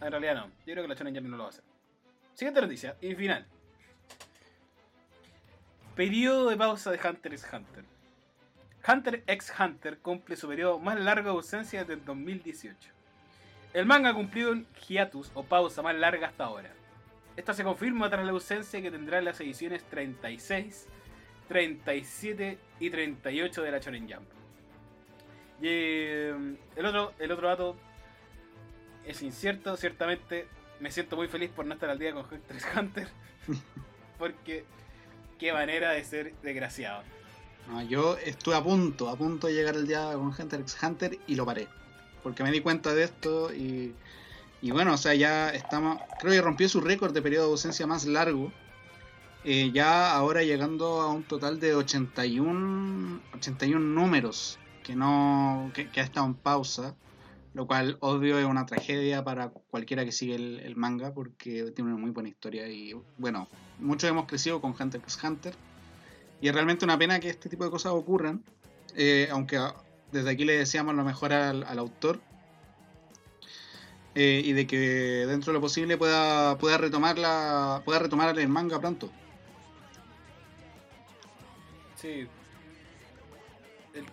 En 0.00 0.10
realidad 0.10 0.34
no. 0.34 0.46
Yo 0.66 0.74
creo 0.74 0.82
que 0.82 0.88
la 0.88 0.94
Shonen 0.94 1.14
Jump 1.14 1.28
no 1.28 1.36
lo 1.36 1.44
va 1.44 1.48
a 1.48 1.50
hacer. 1.50 1.64
Siguiente 2.34 2.60
noticia 2.60 2.96
y 3.00 3.14
final. 3.14 3.46
Periodo 5.94 6.50
de 6.50 6.56
pausa 6.56 6.90
de 6.90 7.00
Hunter 7.02 7.32
x 7.32 7.48
Hunter. 7.52 7.84
Hunter 8.86 9.24
x 9.26 9.52
Hunter 9.58 9.98
cumple 9.98 10.36
su 10.36 10.48
periodo 10.48 10.78
más 10.78 10.98
largo 10.98 11.30
de 11.30 11.36
ausencia 11.36 11.80
desde 11.80 11.94
el 11.94 12.04
2018. 12.04 12.91
El 13.74 13.86
manga 13.86 14.10
ha 14.10 14.14
cumplido 14.14 14.52
el 14.52 14.66
hiatus 14.88 15.30
o 15.34 15.44
pausa 15.44 15.82
más 15.82 15.94
larga 15.94 16.28
hasta 16.28 16.44
ahora. 16.44 16.70
Esta 17.36 17.54
se 17.54 17.64
confirma 17.64 18.10
tras 18.10 18.24
la 18.24 18.32
ausencia 18.32 18.82
que 18.82 18.90
tendrá 18.90 19.18
en 19.18 19.24
las 19.24 19.40
ediciones 19.40 19.82
36, 19.84 20.86
37 21.48 22.58
y 22.80 22.90
38 22.90 23.62
de 23.62 23.70
la 23.70 23.78
Shonen 23.78 24.12
Jump. 24.12 24.28
Y 25.62 25.68
eh, 25.68 26.56
el 26.76 26.86
otro, 26.86 27.14
el 27.18 27.32
otro 27.32 27.48
dato 27.48 27.76
es 29.06 29.22
incierto, 29.22 29.76
ciertamente 29.76 30.46
me 30.80 30.90
siento 30.90 31.16
muy 31.16 31.28
feliz 31.28 31.50
por 31.50 31.64
no 31.64 31.74
estar 31.74 31.88
al 31.88 31.98
día 31.98 32.12
con 32.12 32.24
Hunter 32.24 32.56
x 32.56 32.66
Hunter, 32.76 33.08
porque 34.18 34.64
qué 35.38 35.52
manera 35.52 35.92
de 35.92 36.04
ser 36.04 36.34
desgraciado. 36.42 37.02
No, 37.68 37.80
yo 37.82 38.18
estuve 38.18 38.56
a 38.56 38.62
punto, 38.62 39.08
a 39.08 39.16
punto 39.16 39.46
de 39.46 39.54
llegar 39.54 39.76
el 39.76 39.86
día 39.86 40.12
con 40.12 40.34
Hunter 40.38 40.60
x 40.60 40.76
Hunter 40.82 41.18
y 41.26 41.36
lo 41.36 41.46
paré. 41.46 41.68
Porque 42.22 42.42
me 42.42 42.52
di 42.52 42.60
cuenta 42.60 42.94
de 42.94 43.04
esto 43.04 43.52
y, 43.52 43.94
y 44.60 44.70
bueno, 44.70 44.94
o 44.94 44.96
sea, 44.96 45.14
ya 45.14 45.50
estamos. 45.50 46.00
Creo 46.20 46.32
que 46.32 46.40
rompió 46.40 46.68
su 46.68 46.80
récord 46.80 47.12
de 47.12 47.22
periodo 47.22 47.46
de 47.46 47.52
ausencia 47.52 47.86
más 47.86 48.06
largo. 48.06 48.52
eh, 49.44 49.70
ya 49.74 50.12
ahora 50.14 50.42
llegando 50.44 51.00
a 51.02 51.12
un 51.12 51.24
total 51.24 51.58
de 51.60 51.74
81, 51.74 53.20
81 53.34 53.80
números 53.80 54.58
que 54.82 54.96
no 54.96 55.70
que, 55.74 55.88
ha 56.00 56.04
estado 56.04 56.26
en 56.26 56.34
pausa, 56.34 56.94
lo 57.54 57.66
cual 57.66 57.96
obvio 58.00 58.38
es 58.38 58.44
una 58.44 58.66
tragedia 58.66 59.24
para 59.24 59.50
cualquiera 59.50 60.04
que 60.04 60.12
sigue 60.12 60.34
el, 60.34 60.76
manga 60.76 61.12
porque 61.12 61.72
tiene 61.74 61.92
una 61.92 62.00
muy 62.00 62.10
buena 62.10 62.28
historia 62.28 62.68
y 62.68 62.94
bueno, 63.18 63.48
muchos 63.78 64.10
hemos 64.10 64.26
crecido 64.26 64.60
con 64.60 64.74
Hunter 64.78 65.00
x 65.00 65.18
Hunter 65.22 65.54
y 66.40 66.48
es 66.48 66.54
realmente 66.54 66.84
una 66.84 66.98
pena 66.98 67.20
que 67.20 67.28
este 67.28 67.48
tipo 67.48 67.64
de 67.64 67.70
cosas 67.70 67.92
ocurran, 67.92 68.42
eh, 68.96 69.28
aunque 69.30 69.58
desde 70.12 70.30
aquí 70.30 70.44
le 70.44 70.58
deseamos 70.58 70.94
lo 70.94 71.04
mejor 71.04 71.32
al, 71.32 71.64
al 71.64 71.78
autor 71.78 72.20
eh, 74.14 74.42
y 74.44 74.52
de 74.52 74.66
que 74.66 74.76
dentro 75.26 75.52
de 75.52 75.54
lo 75.58 75.60
posible 75.60 75.96
pueda, 75.96 76.58
pueda, 76.58 76.76
retomar 76.78 77.18
la, 77.18 77.82
pueda 77.84 77.98
retomar 77.98 78.38
el 78.38 78.48
manga 78.48 78.78
pronto. 78.78 79.10
Sí. 81.96 82.26
El, 83.94 84.04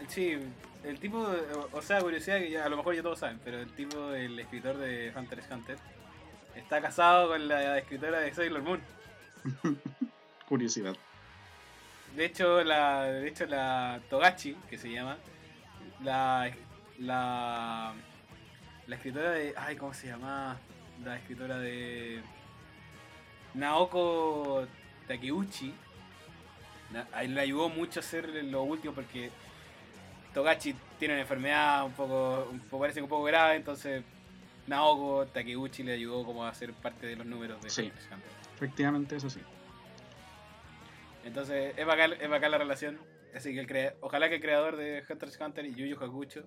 el- 0.00 0.08
sí, 0.08 0.36
el 0.84 0.98
tipo, 1.00 1.18
o- 1.18 1.68
o 1.72 1.82
sea, 1.82 2.00
curiosidad 2.00 2.38
que 2.38 2.50
ya, 2.50 2.64
a 2.64 2.68
lo 2.68 2.76
mejor 2.76 2.94
ya 2.94 3.02
todos 3.02 3.18
saben, 3.20 3.40
pero 3.44 3.58
el 3.60 3.70
tipo, 3.74 4.10
el 4.12 4.38
escritor 4.38 4.76
de 4.76 5.12
Hunter 5.16 5.38
x 5.38 5.50
Hunter, 5.50 5.78
está 6.56 6.80
casado 6.80 7.28
con 7.28 7.46
la 7.48 7.78
escritora 7.78 8.20
de 8.20 8.34
Sailor 8.34 8.62
Moon. 8.62 8.80
Curiosidad. 10.48 10.94
De 12.16 12.24
hecho, 12.24 12.64
la, 12.64 13.04
de 13.04 13.28
hecho, 13.28 13.46
la 13.46 14.00
Togachi, 14.10 14.56
que 14.68 14.78
se 14.78 14.90
llama, 14.90 15.16
la, 16.02 16.50
la, 16.98 17.92
la 18.86 18.96
escritora 18.96 19.30
de, 19.30 19.54
ay, 19.56 19.76
¿cómo 19.76 19.92
se 19.94 20.06
llama? 20.08 20.56
La 21.04 21.16
escritora 21.16 21.58
de 21.58 22.20
Naoko 23.54 24.66
Takeuchi, 25.06 25.72
na- 26.92 27.06
ahí 27.12 27.28
le 27.28 27.40
ayudó 27.40 27.68
mucho 27.68 28.00
a 28.00 28.02
hacer 28.02 28.28
lo 28.44 28.62
último 28.62 28.94
porque 28.94 29.30
Togachi 30.34 30.74
tiene 30.98 31.14
una 31.14 31.22
enfermedad 31.22 31.84
un 31.84 31.92
poco, 31.92 32.48
un 32.50 32.60
poco, 32.60 32.80
parece 32.80 33.00
que 33.00 33.04
un 33.04 33.08
poco 33.08 33.24
grave, 33.24 33.56
entonces 33.56 34.02
Naoko 34.66 35.26
Takeuchi 35.26 35.82
le 35.82 35.94
ayudó 35.94 36.24
como 36.24 36.44
a 36.46 36.54
ser 36.54 36.72
parte 36.74 37.06
de 37.06 37.16
los 37.16 37.26
números 37.26 37.60
de 37.62 37.70
Sí. 37.70 37.92
Efectivamente, 38.56 39.16
eso 39.16 39.30
sí. 39.30 39.40
Entonces 41.24 41.74
es 41.76 41.86
bacán, 41.86 42.12
es 42.14 42.28
bacán 42.28 42.50
la 42.50 42.58
relación. 42.58 42.98
Así 43.34 43.52
que 43.54 43.60
el 43.60 43.66
crea- 43.66 43.94
ojalá 44.00 44.28
que 44.28 44.36
el 44.36 44.40
creador 44.40 44.76
de 44.76 45.04
Hunter 45.08 45.28
x 45.28 45.38
Hunter 45.40 45.64
y 45.66 45.74
Yu 45.74 45.86
Yu 45.86 46.02
Hakucho 46.04 46.44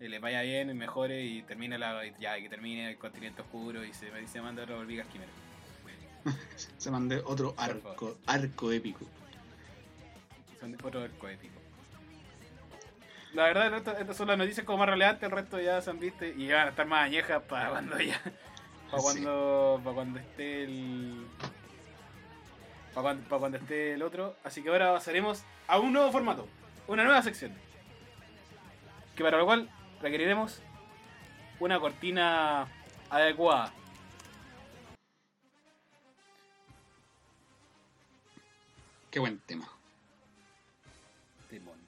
eh, 0.00 0.08
le 0.08 0.18
vaya 0.18 0.42
bien, 0.42 0.70
y 0.70 0.74
mejore 0.74 1.22
y 1.24 1.42
termine 1.42 1.78
la 1.78 2.02
ya 2.18 2.36
que 2.40 2.48
termine 2.48 2.90
el 2.90 2.98
continente 2.98 3.42
oscuro 3.42 3.84
y 3.84 3.92
se, 3.92 4.08
y 4.22 4.26
se 4.28 4.40
manda 4.40 4.62
otro 4.64 4.78
hormigas 4.78 5.06
quimera. 5.08 5.30
Se 6.78 6.90
mandé 6.90 7.18
otro 7.24 7.54
arco, 7.56 8.18
arco 8.26 8.72
épico. 8.72 9.06
Son 10.60 10.74
otro 10.82 11.02
arco 11.02 11.28
épico. 11.28 11.54
La 13.34 13.44
verdad, 13.44 13.98
estas 14.00 14.16
son 14.16 14.28
las 14.28 14.38
noticias 14.38 14.64
como 14.64 14.78
más 14.78 14.88
relevantes, 14.88 15.24
el 15.24 15.30
resto 15.32 15.60
ya 15.60 15.80
se 15.82 15.90
han 15.90 15.98
visto 15.98 16.24
y 16.24 16.50
van 16.52 16.68
a 16.68 16.70
estar 16.70 16.86
más 16.86 17.04
añejas 17.04 17.42
para 17.42 17.70
cuando 17.70 17.98
ya. 18.00 18.20
Para 18.90 19.02
Sí. 19.02 19.08
cuando, 19.24 19.80
para 19.82 19.94
cuando 19.94 20.18
esté 20.20 20.64
el. 20.64 21.26
Para 22.94 23.02
cuando, 23.02 23.28
para 23.28 23.38
cuando 23.40 23.58
esté 23.58 23.94
el 23.94 24.02
otro. 24.02 24.36
Así 24.44 24.62
que 24.62 24.68
ahora 24.68 24.92
pasaremos 24.92 25.42
a 25.66 25.78
un 25.78 25.92
nuevo 25.92 26.12
formato, 26.12 26.46
una 26.86 27.04
nueva 27.04 27.22
sección. 27.22 27.52
Que 29.16 29.24
para 29.24 29.38
lo 29.38 29.44
cual 29.44 29.68
requeriremos 30.00 30.62
una 31.58 31.80
cortina 31.80 32.68
adecuada. 33.10 33.72
Qué 39.10 39.20
buen 39.20 39.38
tema. 39.40 39.68
Temón. 41.48 41.78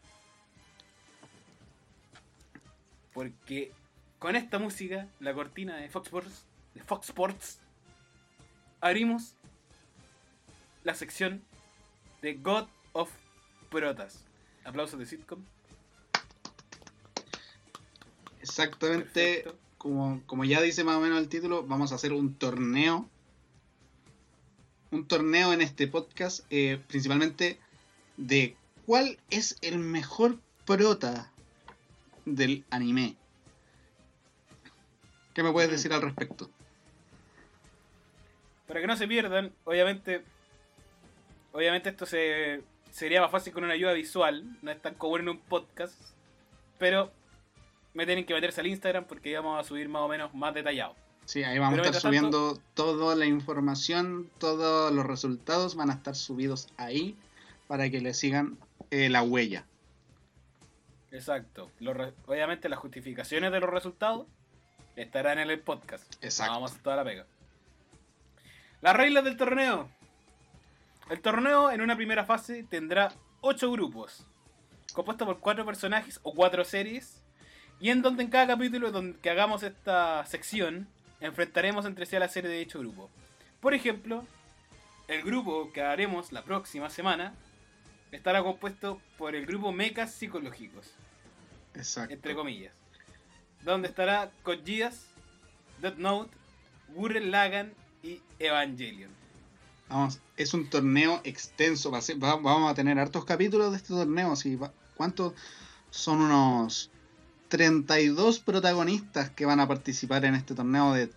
Porque 3.12 3.72
con 4.18 4.36
esta 4.36 4.58
música, 4.58 5.08
la 5.20 5.34
cortina 5.34 5.76
de 5.76 5.88
Fox 5.88 6.06
Sports, 6.06 6.46
de 6.74 6.82
Fox 6.82 7.08
Sports, 7.08 7.60
abrimos 8.80 9.34
la 10.86 10.94
sección 10.94 11.42
de 12.22 12.34
God 12.34 12.68
of 12.92 13.10
Protas. 13.70 14.24
Aplausos 14.64 15.00
de 15.00 15.04
sitcom. 15.04 15.44
Exactamente, 18.40 19.44
como, 19.78 20.22
como 20.26 20.44
ya 20.44 20.62
dice 20.62 20.84
más 20.84 20.94
o 20.94 21.00
menos 21.00 21.18
el 21.18 21.28
título, 21.28 21.64
vamos 21.64 21.90
a 21.90 21.96
hacer 21.96 22.12
un 22.12 22.34
torneo. 22.34 23.08
Un 24.92 25.08
torneo 25.08 25.52
en 25.52 25.60
este 25.60 25.88
podcast, 25.88 26.46
eh, 26.50 26.80
principalmente 26.86 27.58
de 28.16 28.56
cuál 28.86 29.18
es 29.28 29.58
el 29.62 29.80
mejor 29.80 30.38
prota 30.66 31.32
del 32.26 32.64
anime. 32.70 33.16
¿Qué 35.34 35.42
me 35.42 35.50
puedes 35.50 35.68
decir 35.68 35.92
al 35.92 36.02
respecto? 36.02 36.48
Para 38.68 38.80
que 38.80 38.86
no 38.86 38.96
se 38.96 39.08
pierdan, 39.08 39.52
obviamente. 39.64 40.35
Obviamente 41.56 41.88
esto 41.88 42.04
se, 42.04 42.62
sería 42.90 43.22
más 43.22 43.30
fácil 43.30 43.54
con 43.54 43.64
una 43.64 43.72
ayuda 43.72 43.94
visual. 43.94 44.44
No 44.60 44.70
es 44.70 44.80
tan 44.82 44.92
común 44.94 45.20
en 45.22 45.30
un 45.30 45.38
podcast. 45.38 45.94
Pero 46.78 47.10
me 47.94 48.04
tienen 48.04 48.26
que 48.26 48.34
meterse 48.34 48.60
al 48.60 48.66
Instagram 48.66 49.06
porque 49.06 49.34
vamos 49.34 49.58
a 49.58 49.66
subir 49.66 49.88
más 49.88 50.02
o 50.02 50.08
menos 50.08 50.34
más 50.34 50.52
detallado. 50.52 50.94
Sí, 51.24 51.42
ahí 51.42 51.58
vamos 51.58 51.78
Pero 51.78 51.84
a 51.84 51.86
estar 51.90 52.02
tanto- 52.02 52.08
subiendo 52.28 52.62
toda 52.74 53.16
la 53.16 53.24
información, 53.24 54.30
todos 54.38 54.92
los 54.92 55.06
resultados 55.06 55.74
van 55.74 55.88
a 55.88 55.94
estar 55.94 56.14
subidos 56.14 56.68
ahí 56.76 57.16
para 57.68 57.88
que 57.88 58.02
le 58.02 58.12
sigan 58.12 58.58
eh, 58.90 59.08
la 59.08 59.22
huella. 59.22 59.64
Exacto. 61.10 61.70
Los 61.80 61.96
obviamente 62.26 62.68
las 62.68 62.78
justificaciones 62.78 63.50
de 63.50 63.60
los 63.60 63.70
resultados 63.70 64.26
estarán 64.94 65.38
en 65.38 65.48
el 65.50 65.60
podcast. 65.60 66.04
Exacto. 66.22 66.52
Vamos 66.52 66.70
a 66.70 66.74
hacer 66.74 66.82
toda 66.82 66.96
la 66.96 67.04
pega. 67.04 67.26
Las 68.82 68.94
reglas 68.94 69.24
del 69.24 69.36
torneo. 69.38 69.88
El 71.08 71.20
torneo 71.20 71.70
en 71.70 71.80
una 71.80 71.94
primera 71.94 72.24
fase 72.24 72.64
tendrá 72.64 73.12
8 73.40 73.70
grupos, 73.70 74.26
compuestos 74.92 75.26
por 75.26 75.38
4 75.38 75.64
personajes 75.64 76.18
o 76.24 76.34
4 76.34 76.64
series, 76.64 77.22
y 77.78 77.90
en 77.90 78.02
donde 78.02 78.24
en 78.24 78.30
cada 78.30 78.48
capítulo 78.48 78.90
donde 78.90 79.18
que 79.20 79.30
hagamos 79.30 79.62
esta 79.62 80.26
sección, 80.26 80.88
enfrentaremos 81.20 81.86
entre 81.86 82.06
sí 82.06 82.16
a 82.16 82.20
la 82.20 82.28
serie 82.28 82.50
de 82.50 82.58
dicho 82.58 82.80
grupo. 82.80 83.08
Por 83.60 83.72
ejemplo, 83.72 84.26
el 85.06 85.22
grupo 85.22 85.72
que 85.72 85.82
haremos 85.82 86.32
la 86.32 86.42
próxima 86.42 86.90
semana 86.90 87.34
estará 88.10 88.42
compuesto 88.42 89.00
por 89.16 89.36
el 89.36 89.46
grupo 89.46 89.70
Mechas 89.70 90.12
Psicológicos 90.12 90.92
Exacto. 91.74 92.12
entre 92.14 92.34
comillas. 92.34 92.72
Donde 93.62 93.86
estará 93.88 94.32
Geass, 94.64 95.06
Death 95.80 95.98
Note, 95.98 96.36
Gurren 96.88 97.30
Lagann 97.30 97.72
y 98.02 98.20
Evangelion. 98.40 99.15
Vamos, 99.88 100.18
es 100.36 100.52
un 100.54 100.68
torneo 100.68 101.20
extenso. 101.24 101.90
va 101.90 101.98
a 101.98 102.02
ser- 102.02 102.22
va- 102.22 102.36
vamos 102.36 102.70
a 102.70 102.74
tener 102.74 102.98
hartos 102.98 103.24
capítulos 103.24 103.70
de 103.70 103.76
este 103.78 103.88
torneo. 103.94 104.32
Así, 104.32 104.58
¿Cuántos? 104.96 105.34
Son 105.90 106.20
unos 106.20 106.90
32 107.48 108.38
protagonistas 108.40 109.30
que 109.30 109.44
van 109.46 109.60
a 109.60 109.68
participar 109.68 110.24
en 110.24 110.34
este 110.34 110.54
torneo 110.54 110.92
de, 110.92 111.10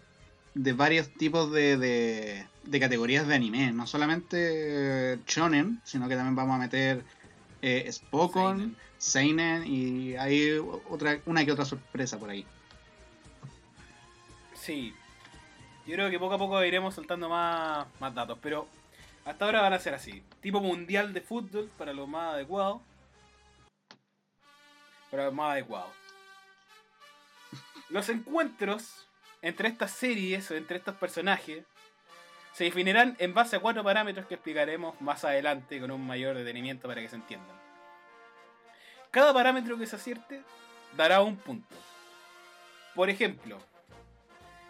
de 0.54 0.74
varios 0.74 1.10
tipos 1.10 1.52
de, 1.52 1.78
de, 1.78 2.46
de 2.66 2.80
categorías 2.80 3.28
de 3.28 3.36
anime. 3.36 3.72
No 3.72 3.88
solamente 3.88 5.14
eh, 5.14 5.20
Shonen, 5.26 5.82
sino 5.84 6.08
que 6.08 6.16
también 6.16 6.36
vamos 6.36 6.56
a 6.56 6.60
meter 6.60 7.04
eh, 7.62 7.90
Spokon, 7.92 8.76
Seinen 9.00 9.66
y 9.66 10.16
hay 10.18 10.58
otra, 10.90 11.20
una 11.26 11.44
que 11.46 11.52
otra 11.54 11.64
sorpresa 11.66 12.20
por 12.20 12.30
ahí. 12.30 12.46
Sí. 14.62 14.94
Yo 15.90 15.96
creo 15.96 16.12
que 16.12 16.20
poco 16.20 16.36
a 16.36 16.38
poco 16.38 16.64
iremos 16.64 16.94
soltando 16.94 17.28
más, 17.28 17.88
más 18.00 18.14
datos, 18.14 18.38
pero 18.44 18.68
hasta 19.26 19.46
ahora 19.46 19.62
van 19.62 19.74
a 19.74 19.80
ser 19.80 19.96
así. 19.96 20.24
Tipo 20.40 20.62
mundial 20.62 21.14
de 21.14 21.22
fútbol 21.22 21.72
para 21.80 21.94
los 21.94 22.08
más 22.08 22.36
adecuados. 22.36 22.80
Para 25.10 25.26
los 25.26 25.34
más 25.34 25.54
adecuados. 25.54 25.90
Los 27.90 28.08
encuentros 28.10 29.08
entre 29.42 29.68
estas 29.68 29.90
series 29.90 30.52
o 30.52 30.56
entre 30.56 30.78
estos 30.78 30.94
personajes 30.94 31.66
se 32.54 32.66
definirán 32.66 33.16
en 33.18 33.34
base 33.34 33.56
a 33.56 33.60
cuatro 33.60 33.84
parámetros 33.84 34.28
que 34.28 34.36
explicaremos 34.36 35.02
más 35.02 35.26
adelante 35.26 35.80
con 35.80 35.90
un 35.90 36.06
mayor 36.06 36.38
detenimiento 36.38 36.88
para 36.88 37.02
que 37.02 37.10
se 37.10 37.16
entiendan. 37.16 37.60
Cada 39.10 39.34
parámetro 39.34 39.76
que 39.76 39.88
se 39.88 39.96
acierte 39.96 40.44
dará 40.96 41.22
un 41.22 41.36
punto. 41.36 41.76
Por 42.94 43.10
ejemplo, 43.10 43.58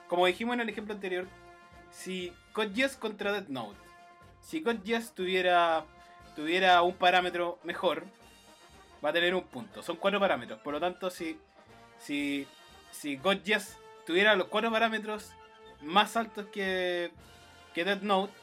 como 0.10 0.26
dijimos 0.26 0.56
en 0.56 0.62
el 0.62 0.70
ejemplo 0.70 0.94
anterior, 0.94 1.28
si 1.92 2.34
Code 2.52 2.90
contra 3.00 3.32
Death 3.32 3.48
Note, 3.48 3.80
si 4.42 4.62
Code 4.62 5.02
tuviera, 5.16 5.86
tuviera 6.36 6.82
un 6.82 6.96
parámetro 6.96 7.60
mejor, 7.64 8.04
va 9.04 9.10
a 9.10 9.14
tener 9.14 9.34
un 9.34 9.44
punto. 9.44 9.82
Son 9.82 9.96
cuatro 9.96 10.20
parámetros, 10.20 10.60
por 10.60 10.74
lo 10.74 10.80
tanto, 10.82 11.10
si, 11.10 11.40
si, 12.00 12.46
si 12.92 13.16
God 13.16 13.38
tuviera 14.06 14.36
los 14.36 14.48
cuatro 14.48 14.72
parámetros 14.72 15.32
más 15.82 16.18
altos 16.18 16.48
que, 16.48 17.12
que 17.74 17.86
Death 17.86 18.02
Note, 18.02 18.34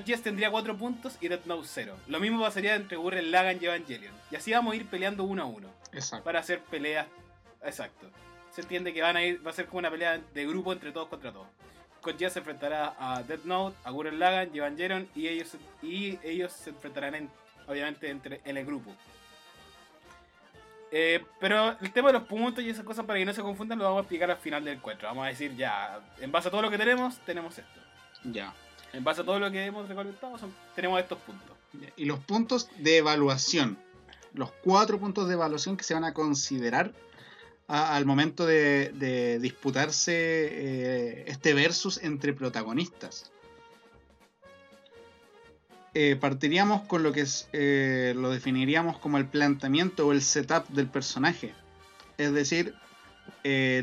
Geass 0.00 0.22
tendría 0.22 0.50
4 0.50 0.76
puntos 0.76 1.18
y 1.20 1.28
Death 1.28 1.44
Note 1.44 1.68
0. 1.70 1.96
Lo 2.08 2.18
mismo 2.18 2.40
pasaría 2.40 2.74
entre 2.74 2.96
Gurren 2.96 3.30
Lagann 3.30 3.58
y 3.60 3.66
Evangelion. 3.66 4.14
Y 4.30 4.36
así 4.36 4.52
vamos 4.52 4.72
a 4.72 4.76
ir 4.76 4.86
peleando 4.86 5.24
uno 5.24 5.42
a 5.42 5.46
uno. 5.46 5.68
Exacto. 5.92 6.24
Para 6.24 6.40
hacer 6.40 6.60
peleas. 6.60 7.06
Exacto. 7.62 8.08
Se 8.54 8.60
entiende 8.60 8.92
que 8.92 9.02
van 9.02 9.16
a 9.16 9.22
ir, 9.24 9.44
va 9.44 9.50
a 9.50 9.54
ser 9.54 9.66
como 9.66 9.78
una 9.78 9.90
pelea 9.90 10.20
de 10.34 10.46
grupo 10.46 10.72
entre 10.72 10.92
todos 10.92 11.08
contra 11.08 11.32
todos. 11.32 11.46
Geass 12.18 12.32
se 12.32 12.40
enfrentará 12.40 12.94
a 12.98 13.22
Death 13.22 13.44
Note, 13.44 13.76
a 13.84 13.90
Gurren 13.90 14.18
Lagann 14.18 14.50
y 14.52 14.58
Evangelion 14.58 15.08
y 15.14 15.28
ellos, 15.28 15.52
y 15.82 16.18
ellos 16.22 16.52
se 16.52 16.70
enfrentarán 16.70 17.14
en, 17.14 17.30
obviamente 17.68 18.10
entre, 18.10 18.40
en 18.44 18.56
el 18.56 18.66
grupo. 18.66 18.92
Eh, 20.90 21.24
pero 21.40 21.76
el 21.80 21.90
tema 21.92 22.08
de 22.08 22.14
los 22.18 22.24
puntos 22.24 22.62
y 22.62 22.68
esas 22.68 22.84
cosas 22.84 23.06
para 23.06 23.18
que 23.18 23.24
no 23.24 23.32
se 23.32 23.40
confundan 23.40 23.78
lo 23.78 23.84
vamos 23.84 23.98
a 23.98 24.02
explicar 24.02 24.30
al 24.30 24.36
final 24.36 24.64
del 24.64 24.74
encuentro. 24.76 25.08
Vamos 25.08 25.24
a 25.24 25.28
decir 25.28 25.56
ya, 25.56 26.00
en 26.20 26.30
base 26.30 26.48
a 26.48 26.50
todo 26.50 26.60
lo 26.62 26.70
que 26.70 26.76
tenemos, 26.76 27.18
tenemos 27.24 27.56
esto. 27.56 27.80
Ya. 28.24 28.52
En 28.92 29.02
base 29.02 29.22
a 29.22 29.24
todo 29.24 29.38
lo 29.38 29.50
que 29.50 29.64
hemos 29.64 29.88
recolectado, 29.88 30.36
son- 30.36 30.54
tenemos 30.74 31.00
estos 31.00 31.18
puntos. 31.20 31.56
Y 31.96 32.04
los 32.04 32.18
puntos 32.18 32.68
de 32.76 32.98
evaluación. 32.98 33.78
Los 34.34 34.50
cuatro 34.62 34.98
puntos 34.98 35.28
de 35.28 35.34
evaluación 35.34 35.78
que 35.78 35.84
se 35.84 35.94
van 35.94 36.04
a 36.04 36.12
considerar 36.12 36.92
al 37.68 38.04
momento 38.04 38.44
de, 38.44 39.38
disputarse 39.40 40.12
eh, 40.14 41.24
este 41.26 41.54
versus 41.54 41.98
entre 42.02 42.32
protagonistas. 42.34 43.30
Eh, 45.94 46.16
partiríamos 46.16 46.82
con 46.86 47.02
lo 47.02 47.12
que 47.12 47.26
eh, 47.52 48.14
lo 48.16 48.30
definiríamos 48.30 48.98
como 48.98 49.18
el 49.18 49.26
planteamiento 49.26 50.06
o 50.06 50.12
el 50.12 50.22
setup 50.22 50.68
del 50.68 50.88
personaje. 50.88 51.54
Es 52.18 52.32
decir, 52.32 52.74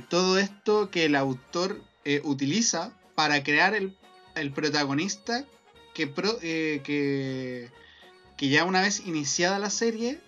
todo 0.09 0.37
esto 0.37 0.89
que 0.89 1.05
el 1.05 1.15
autor 1.15 1.81
utiliza 2.23 2.93
para 3.15 3.43
crear 3.43 3.75
el, 3.75 3.95
el 4.35 4.51
protagonista 4.51 5.45
que, 5.93 6.07
pro- 6.07 6.39
que, 6.39 7.69
que 8.37 8.49
ya 8.49 8.63
una 8.65 8.81
vez 8.81 9.01
iniciada 9.05 9.59
la 9.59 9.69
serie 9.69 10.19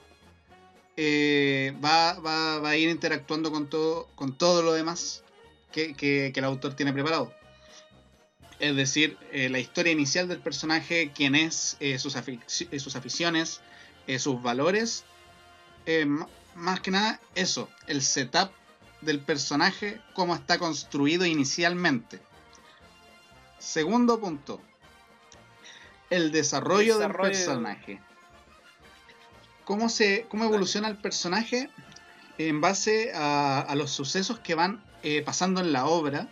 eh, 0.97 1.73
va, 1.83 2.13
va- 2.19 2.59
va 2.59 2.69
a 2.71 2.77
ir 2.77 2.89
interactuando 2.89 3.51
con 3.51 3.69
todo, 3.69 4.07
con 4.15 4.37
todo 4.37 4.61
lo 4.61 4.73
demás 4.73 5.23
que, 5.71 5.93
que- 5.93 6.31
que 6.33 6.39
el 6.39 6.45
autor 6.45 6.75
tiene 6.75 6.93
preparado. 6.93 7.33
Es 8.59 8.75
decir, 8.75 9.17
eh, 9.31 9.49
la 9.49 9.57
historia 9.59 9.91
inicial 9.91 10.27
del 10.27 10.39
personaje, 10.39 11.11
quién 11.15 11.33
es, 11.35 11.77
eh, 11.79 11.97
sus, 11.97 12.15
afic- 12.15 12.67
eh, 12.71 12.79
sus 12.79 12.95
aficiones, 12.95 13.61
sus 14.19 14.41
valores. 14.41 15.03
más 16.55 16.79
que 16.81 16.91
nada 16.91 17.19
eso, 17.33 17.69
el 17.87 18.01
setup 18.01 18.51
del 19.01 19.19
personaje, 19.19 19.99
cómo 20.13 20.35
está 20.35 20.59
construido 20.59 21.25
inicialmente. 21.25 22.19
Segundo 23.57 24.19
punto, 24.19 24.61
el 26.09 26.31
desarrollo, 26.31 26.97
Desarrollo. 26.97 27.29
del 27.29 27.37
personaje. 27.45 28.01
¿Cómo, 29.63 29.89
se, 29.89 30.25
cómo 30.27 30.45
evoluciona 30.45 30.87
el 30.87 30.97
personaje 30.97 31.69
en 32.37 32.61
base 32.61 33.11
a, 33.13 33.73
los 33.75 33.91
sucesos 33.91 34.39
que 34.39 34.55
van 34.55 34.83
eh, 35.03 35.21
pasando 35.21 35.61
en 35.61 35.71
la 35.71 35.85
obra 35.85 36.27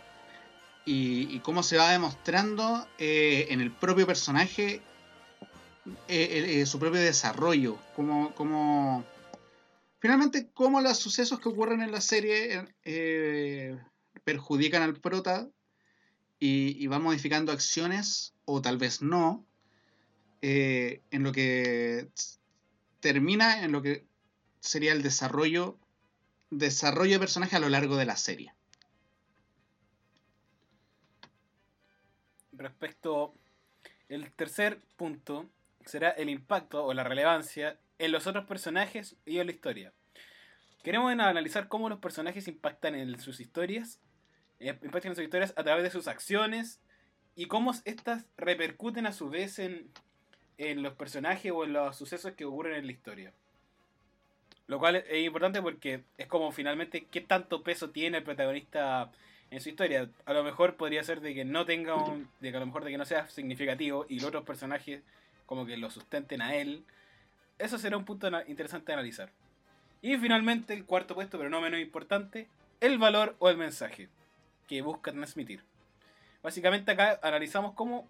y, 0.84 1.38
cómo 1.40 1.62
se 1.62 1.76
va 1.76 1.92
demostrando 1.92 2.86
eh, 2.98 3.46
en 3.50 3.60
el 3.60 3.70
propio 3.70 4.06
personaje 4.06 4.82
eh, 6.08 6.64
su 6.66 6.78
propio 6.78 7.00
desarrollo? 7.00 7.78
Cómo, 7.94 8.34
cómo- 8.34 9.04
finalmente, 10.00 10.48
cómo 10.52 10.80
los 10.80 10.98
sucesos 10.98 11.38
que 11.38 11.48
ocurren 11.48 11.82
en 11.82 11.92
la 11.92 12.00
serie 12.00 12.66
perjudican 14.24 14.82
al 14.82 14.96
prota 14.96 15.48
y, 16.40 16.82
y 16.82 16.86
va 16.88 16.98
modificando 16.98 17.52
acciones, 17.52 18.34
o 18.44 18.60
tal 18.60 18.78
vez 18.78 19.02
no, 19.02 19.44
en 20.40 21.22
lo 21.22 21.30
que 21.30 22.08
termina 23.00 23.62
en 23.62 23.72
lo 23.72 23.82
que 23.82 24.06
sería 24.60 24.92
el 24.92 25.02
desarrollo 25.02 25.78
desarrollo 26.50 27.12
de 27.12 27.18
personaje 27.20 27.56
a 27.56 27.60
lo 27.60 27.68
largo 27.68 27.96
de 27.96 28.04
la 28.04 28.16
serie. 28.16 28.52
Respecto, 32.52 33.34
el 34.08 34.30
tercer 34.32 34.80
punto 34.96 35.48
será 35.86 36.10
el 36.10 36.28
impacto 36.28 36.84
o 36.84 36.92
la 36.92 37.04
relevancia 37.04 37.78
en 37.98 38.12
los 38.12 38.26
otros 38.26 38.44
personajes 38.44 39.16
y 39.24 39.38
en 39.38 39.46
la 39.46 39.52
historia. 39.52 39.92
Queremos 40.82 41.10
analizar 41.12 41.68
cómo 41.68 41.88
los 41.88 42.00
personajes 42.00 42.48
impactan 42.48 42.94
en 42.94 43.18
sus 43.20 43.40
historias, 43.40 44.00
eh, 44.58 44.78
impactan 44.82 45.12
en 45.12 45.16
sus 45.16 45.24
historias 45.24 45.54
a 45.56 45.62
través 45.62 45.84
de 45.84 45.90
sus 45.90 46.08
acciones 46.08 46.80
y 47.34 47.46
cómo 47.46 47.72
estas 47.84 48.26
repercuten 48.36 49.06
a 49.06 49.12
su 49.12 49.30
vez 49.30 49.58
en, 49.58 49.90
en 50.60 50.82
los 50.82 50.94
personajes 50.94 51.50
o 51.52 51.64
en 51.64 51.72
los 51.72 51.96
sucesos 51.96 52.32
que 52.32 52.44
ocurren 52.44 52.76
en 52.76 52.86
la 52.86 52.92
historia. 52.92 53.32
Lo 54.66 54.78
cual 54.78 54.96
es 54.96 55.24
importante 55.24 55.62
porque 55.62 56.04
es 56.18 56.26
como 56.26 56.52
finalmente 56.52 57.06
qué 57.10 57.22
tanto 57.22 57.62
peso 57.62 57.90
tiene 57.90 58.18
el 58.18 58.24
protagonista 58.24 59.10
en 59.50 59.60
su 59.60 59.70
historia. 59.70 60.08
A 60.26 60.32
lo 60.32 60.44
mejor 60.44 60.76
podría 60.76 61.02
ser 61.02 61.20
de 61.20 61.34
que 61.34 61.44
no 61.44 61.64
tenga 61.64 61.94
un. 61.94 62.28
de 62.40 62.50
que 62.50 62.56
a 62.56 62.60
lo 62.60 62.66
mejor 62.66 62.84
de 62.84 62.90
que 62.90 62.98
no 62.98 63.06
sea 63.06 63.28
significativo 63.28 64.06
y 64.08 64.16
los 64.16 64.26
otros 64.26 64.44
personajes 64.44 65.02
como 65.46 65.66
que 65.66 65.76
lo 65.76 65.90
sustenten 65.90 66.42
a 66.42 66.54
él. 66.54 66.84
Eso 67.58 67.78
será 67.78 67.96
un 67.96 68.04
punto 68.04 68.30
interesante 68.46 68.86
de 68.86 68.92
analizar. 68.92 69.30
Y 70.02 70.16
finalmente, 70.18 70.72
el 70.72 70.84
cuarto 70.84 71.14
puesto, 71.14 71.38
pero 71.38 71.50
no 71.50 71.60
menos 71.60 71.80
importante, 71.80 72.48
el 72.80 72.98
valor 72.98 73.34
o 73.38 73.50
el 73.50 73.56
mensaje 73.56 74.08
que 74.68 74.82
busca 74.82 75.10
transmitir. 75.10 75.62
Básicamente 76.42 76.92
acá 76.92 77.18
analizamos 77.22 77.74
cómo, 77.74 78.06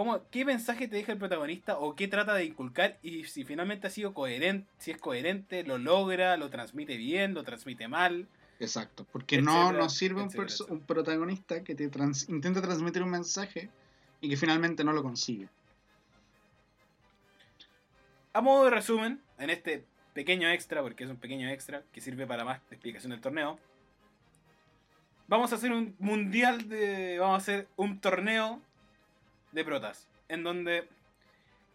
cómo 0.00 0.26
qué 0.30 0.46
mensaje 0.46 0.88
te 0.88 0.96
deja 0.96 1.12
el 1.12 1.18
protagonista 1.18 1.78
o 1.78 1.94
qué 1.94 2.08
trata 2.08 2.32
de 2.32 2.46
inculcar 2.46 2.96
y 3.02 3.24
si 3.24 3.44
finalmente 3.44 3.86
ha 3.86 3.90
sido 3.90 4.14
coherente, 4.14 4.66
si 4.78 4.92
es 4.92 4.96
coherente, 4.96 5.62
lo 5.62 5.76
logra, 5.76 6.38
lo 6.38 6.48
transmite 6.48 6.96
bien, 6.96 7.34
lo 7.34 7.42
transmite 7.42 7.86
mal. 7.86 8.26
Exacto, 8.60 9.06
porque 9.12 9.42
no 9.42 9.72
nos 9.72 9.94
sirve 9.94 10.22
etcétera, 10.22 10.44
etcétera. 10.46 10.72
un 10.72 10.80
protagonista 10.80 11.62
que 11.62 11.74
te 11.74 11.86
trans- 11.90 12.30
intenta 12.30 12.62
transmitir 12.62 13.02
un 13.02 13.10
mensaje 13.10 13.68
y 14.22 14.30
que 14.30 14.38
finalmente 14.38 14.84
no 14.84 14.94
lo 14.94 15.02
consigue. 15.02 15.48
A 18.32 18.40
modo 18.40 18.64
de 18.64 18.70
resumen, 18.70 19.20
en 19.38 19.50
este 19.50 19.84
pequeño 20.14 20.48
extra, 20.48 20.80
porque 20.80 21.04
es 21.04 21.10
un 21.10 21.18
pequeño 21.18 21.46
extra 21.50 21.82
que 21.92 22.00
sirve 22.00 22.26
para 22.26 22.46
más 22.46 22.62
explicación 22.70 23.10
del 23.10 23.20
torneo, 23.20 23.58
vamos 25.28 25.52
a 25.52 25.56
hacer 25.56 25.72
un 25.72 25.94
mundial 25.98 26.70
de. 26.70 27.18
Vamos 27.18 27.34
a 27.34 27.36
hacer 27.36 27.68
un 27.76 28.00
torneo 28.00 28.62
de 29.52 29.64
protas. 29.64 30.08
En 30.28 30.42
donde. 30.42 30.88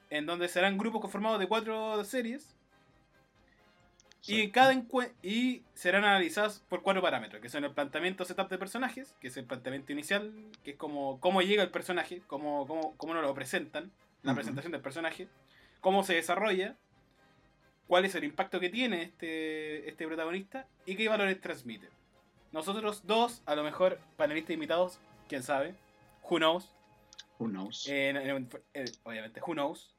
En 0.09 0.25
donde 0.25 0.47
serán 0.47 0.77
grupos 0.77 1.01
conformados 1.01 1.39
de 1.39 1.47
cuatro 1.47 2.03
series. 2.03 2.55
Y, 4.27 4.41
Exacto. 4.41 4.53
cada 4.53 5.07
y 5.21 5.63
serán 5.75 6.03
analizados 6.03 6.63
por 6.67 6.81
cuatro 6.81 7.01
parámetros, 7.01 7.41
que 7.43 7.49
son 7.49 7.63
el 7.63 7.71
planteamiento 7.71 8.25
setup 8.25 8.49
de 8.49 8.57
personajes, 8.57 9.13
que 9.19 9.27
es 9.27 9.37
el 9.37 9.45
planteamiento 9.45 9.91
inicial, 9.91 10.33
que 10.63 10.71
es 10.71 10.77
como 10.77 11.19
cómo 11.19 11.43
llega 11.43 11.61
el 11.61 11.69
personaje, 11.69 12.23
cómo, 12.25 12.65
cómo, 12.65 12.95
cómo 12.97 13.13
nos 13.13 13.21
lo 13.21 13.35
presentan, 13.35 13.91
la 14.23 14.33
presentación 14.33 14.71
del 14.71 14.81
personaje, 14.81 15.27
cómo 15.79 16.03
se 16.03 16.15
desarrolla, 16.15 16.75
cuál 17.87 18.05
es 18.05 18.15
el 18.15 18.23
impacto 18.23 18.59
que 18.59 18.69
tiene 18.69 19.03
este, 19.03 19.87
este 19.87 20.07
protagonista 20.07 20.67
y 20.85 20.95
qué 20.95 21.07
valores 21.07 21.39
transmite. 21.39 21.87
Nosotros 22.51 23.05
dos, 23.05 23.43
a 23.45 23.55
lo 23.55 23.63
mejor 23.63 23.99
panelistas 24.17 24.53
invitados, 24.53 24.99
quién 25.27 25.43
sabe, 25.43 25.75
who 26.23 26.37
knows, 26.37 26.73
Who 27.39 27.47
knows? 27.47 27.87
eh, 27.87 28.45
eh, 28.73 28.85
obviamente, 29.03 29.41
who 29.41 29.53
knows. 29.53 29.93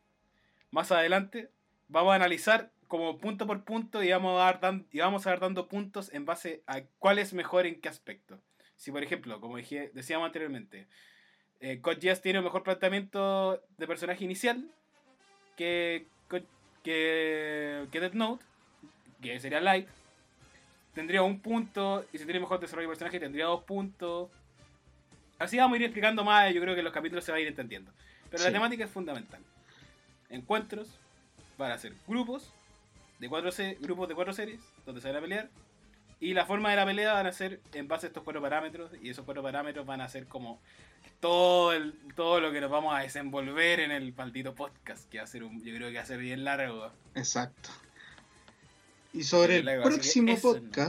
Más 0.70 0.90
adelante 0.92 1.50
vamos 1.88 2.12
a 2.12 2.16
analizar 2.16 2.70
como 2.88 3.18
punto 3.18 3.46
por 3.46 3.64
punto 3.64 4.02
y 4.02 4.10
vamos 4.10 4.40
a 4.40 4.58
dar 4.58 4.84
y 4.92 4.98
vamos 4.98 5.26
a 5.26 5.30
dar 5.30 5.40
dando 5.40 5.68
puntos 5.68 6.12
en 6.12 6.24
base 6.24 6.62
a 6.66 6.82
cuál 6.98 7.18
es 7.18 7.32
mejor 7.34 7.66
en 7.66 7.80
qué 7.80 7.88
aspecto. 7.88 8.38
Si 8.76 8.90
por 8.90 9.02
ejemplo, 9.02 9.40
como 9.40 9.56
dije, 9.56 9.90
decíamos 9.94 10.26
anteriormente, 10.26 10.86
eh, 11.60 11.80
Code 11.80 12.16
tiene 12.16 12.38
un 12.38 12.44
mejor 12.44 12.62
planteamiento 12.62 13.62
de 13.78 13.86
personaje 13.86 14.24
inicial 14.24 14.68
que, 15.56 16.06
que, 16.82 17.86
que 17.90 18.00
Death 18.00 18.12
Note, 18.12 18.44
que 19.22 19.40
sería 19.40 19.60
Light, 19.60 19.88
tendría 20.94 21.22
un 21.22 21.40
punto, 21.40 22.04
y 22.12 22.18
si 22.18 22.24
tiene 22.24 22.40
mejor 22.40 22.60
desarrollo 22.60 22.88
de 22.88 22.92
personaje 22.92 23.20
tendría 23.20 23.46
dos 23.46 23.64
puntos. 23.64 24.30
Así 25.38 25.58
vamos 25.58 25.74
a 25.74 25.76
ir 25.76 25.82
explicando 25.84 26.24
más, 26.24 26.52
yo 26.54 26.60
creo 26.60 26.74
que 26.74 26.80
en 26.80 26.84
los 26.84 26.94
capítulos 26.94 27.24
se 27.24 27.32
va 27.32 27.38
a 27.38 27.40
ir 27.40 27.48
entendiendo. 27.48 27.92
Pero 28.30 28.44
la 28.44 28.52
temática 28.52 28.84
es 28.84 28.90
fundamental. 28.90 29.40
Encuentros 30.30 30.88
van 31.58 31.72
a 31.72 31.78
ser 31.78 31.94
grupos 32.06 32.50
de 33.18 33.28
cuatro 33.28 33.50
grupos 33.80 34.08
de 34.08 34.14
cuatro 34.14 34.32
series 34.32 34.60
donde 34.84 35.00
se 35.00 35.08
van 35.08 35.16
a 35.16 35.20
pelear. 35.20 35.48
Y 36.18 36.32
la 36.32 36.46
forma 36.46 36.70
de 36.70 36.76
la 36.76 36.86
pelea 36.86 37.12
van 37.12 37.26
a 37.26 37.32
ser 37.32 37.60
en 37.74 37.88
base 37.88 38.06
a 38.06 38.08
estos 38.08 38.22
cuatro 38.22 38.40
parámetros. 38.40 38.90
Y 39.02 39.10
esos 39.10 39.24
cuatro 39.24 39.42
parámetros 39.42 39.84
van 39.84 40.00
a 40.00 40.08
ser 40.08 40.26
como 40.26 40.58
todo 41.20 41.72
el, 41.74 41.94
todo 42.14 42.40
lo 42.40 42.52
que 42.52 42.60
nos 42.60 42.70
vamos 42.70 42.94
a 42.94 43.00
desenvolver 43.00 43.80
en 43.80 43.90
el 43.90 44.14
maldito 44.14 44.54
podcast. 44.54 45.08
Que 45.10 45.18
va 45.18 45.24
a 45.24 45.26
ser 45.26 45.44
un, 45.44 45.62
yo 45.62 45.74
creo 45.74 45.90
que 45.90 45.96
va 45.96 46.02
a 46.02 46.06
ser 46.06 46.18
bien 46.18 46.44
largo. 46.44 46.90
Exacto. 47.14 47.68
Y 49.12 49.24
sobre 49.24 49.56
el 49.56 49.82
próximo 49.82 50.36
no. 50.42 50.88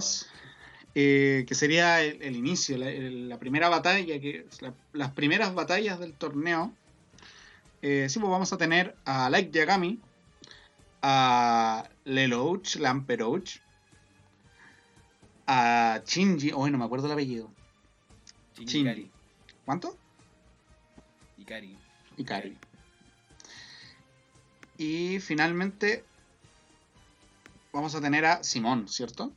Eh, 0.99 1.45
que 1.47 1.53
sería 1.53 2.01
el, 2.01 2.21
el 2.23 2.35
inicio, 2.35 2.75
la, 2.77 2.89
el- 2.89 3.29
la 3.29 3.37
primera 3.37 3.69
batalla, 3.69 4.19
que 4.19 4.45
es 4.49 4.61
la- 4.63 4.73
las 4.93 5.11
primeras 5.11 5.53
batallas 5.53 5.99
del 5.99 6.13
torneo, 6.13 6.73
Eh, 7.83 8.07
sí, 8.09 8.17
pues 8.19 8.31
vamos 8.31 8.51
a 8.51 8.57
tener 8.57 8.95
a 9.05 9.29
Like 9.29 9.51
Yagami, 9.51 9.99
a 11.03 11.87
Lelouch, 12.05 12.77
Lamperouch, 12.77 13.59
a 15.45 16.01
Shinji, 16.03 16.51
hoy 16.55 16.71
no 16.71 16.79
me 16.79 16.85
acuerdo 16.85 17.05
el 17.05 17.13
apellido. 17.13 17.51
Shinji. 18.57 19.11
¿Cuánto? 19.63 19.95
Ikari. 21.37 21.77
Ikari. 22.17 22.57
Y 24.79 25.19
finalmente 25.19 26.03
vamos 27.71 27.93
a 27.93 28.01
tener 28.01 28.25
a 28.25 28.43
Simón, 28.43 28.87
¿cierto? 28.87 29.31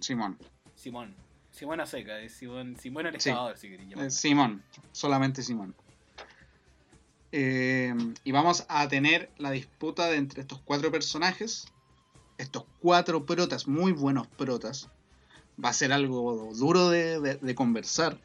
Simón. 0.00 0.38
Simón. 0.74 1.14
Simón 1.50 1.80
a 1.80 1.86
seca, 1.86 2.18
es 2.20 2.32
Simón, 2.34 2.76
Simón 2.78 3.06
el 3.06 3.20
Sí. 3.20 3.30
si 3.56 3.68
queréis 3.68 3.88
Eh, 3.88 3.90
llamarlo. 3.90 4.10
Simón, 4.10 4.62
solamente 4.92 5.42
Simón. 5.42 5.74
Eh, 7.32 7.94
y 8.24 8.32
vamos 8.32 8.64
a 8.68 8.86
tener 8.88 9.30
la 9.38 9.50
disputa 9.50 10.06
de 10.06 10.16
entre 10.16 10.40
estos 10.42 10.60
cuatro 10.60 10.90
personajes, 10.92 11.66
estos 12.38 12.64
cuatro 12.80 13.26
protas, 13.26 13.66
muy 13.66 13.92
buenos 13.92 14.26
protas. 14.28 14.88
Va 15.62 15.70
a 15.70 15.72
ser 15.72 15.92
algo 15.92 16.52
duro 16.54 16.88
de, 16.90 17.20
de- 17.20 17.36
de 17.36 17.54
conversar. 17.54 18.18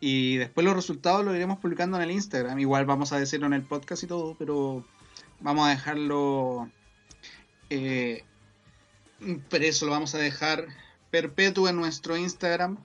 Y 0.00 0.38
después 0.38 0.64
los 0.64 0.74
resultados 0.74 1.24
los 1.24 1.34
iremos 1.36 1.58
publicando 1.58 1.98
en 1.98 2.04
el 2.04 2.10
Instagram. 2.10 2.58
Igual 2.58 2.86
vamos 2.86 3.12
a 3.12 3.18
decirlo 3.18 3.46
en 3.46 3.52
el 3.52 3.62
podcast 3.62 4.02
y 4.02 4.06
todo, 4.06 4.34
pero 4.38 4.82
vamos 5.40 5.66
a 5.66 5.70
dejarlo 5.70 6.70
eh, 7.68 8.24
impreso, 9.20 9.86
lo 9.86 9.92
vamos 9.92 10.14
a 10.14 10.18
dejar 10.18 10.66
perpetuo 11.10 11.68
en 11.68 11.76
nuestro 11.76 12.16
Instagram 12.16 12.78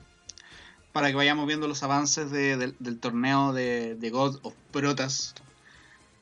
para 0.92 1.10
que 1.10 1.16
vayamos 1.16 1.46
viendo 1.48 1.68
los 1.68 1.84
avances 1.84 2.32
de- 2.32 2.58
del- 2.58 3.00
torneo 3.00 3.54
de, 3.54 3.96
de 3.96 4.10
God 4.10 4.40
of 4.44 4.54
Protas 4.72 5.36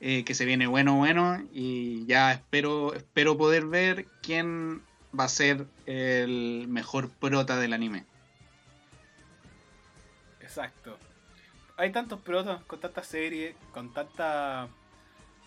eh, 0.02 0.24
que 0.26 0.34
se 0.36 0.44
viene 0.46 0.68
bueno 0.68 0.98
bueno 0.98 1.42
y 1.54 2.06
ya 2.08 2.32
espero 2.34 2.94
espero 2.94 3.38
poder 3.38 3.66
ver 3.68 4.06
quién 4.22 4.82
va 5.18 5.26
a 5.26 5.30
ser 5.30 5.66
el 5.86 6.66
mejor 6.68 7.10
prota 7.10 7.58
del 7.58 7.74
anime 7.74 8.06
Exacto. 10.42 10.98
Hay 11.78 11.92
tantos 11.92 12.20
protos 12.22 12.62
con 12.66 12.80
tantas 12.80 13.08
series, 13.08 13.56
con 13.72 13.94
tanta 13.94 14.68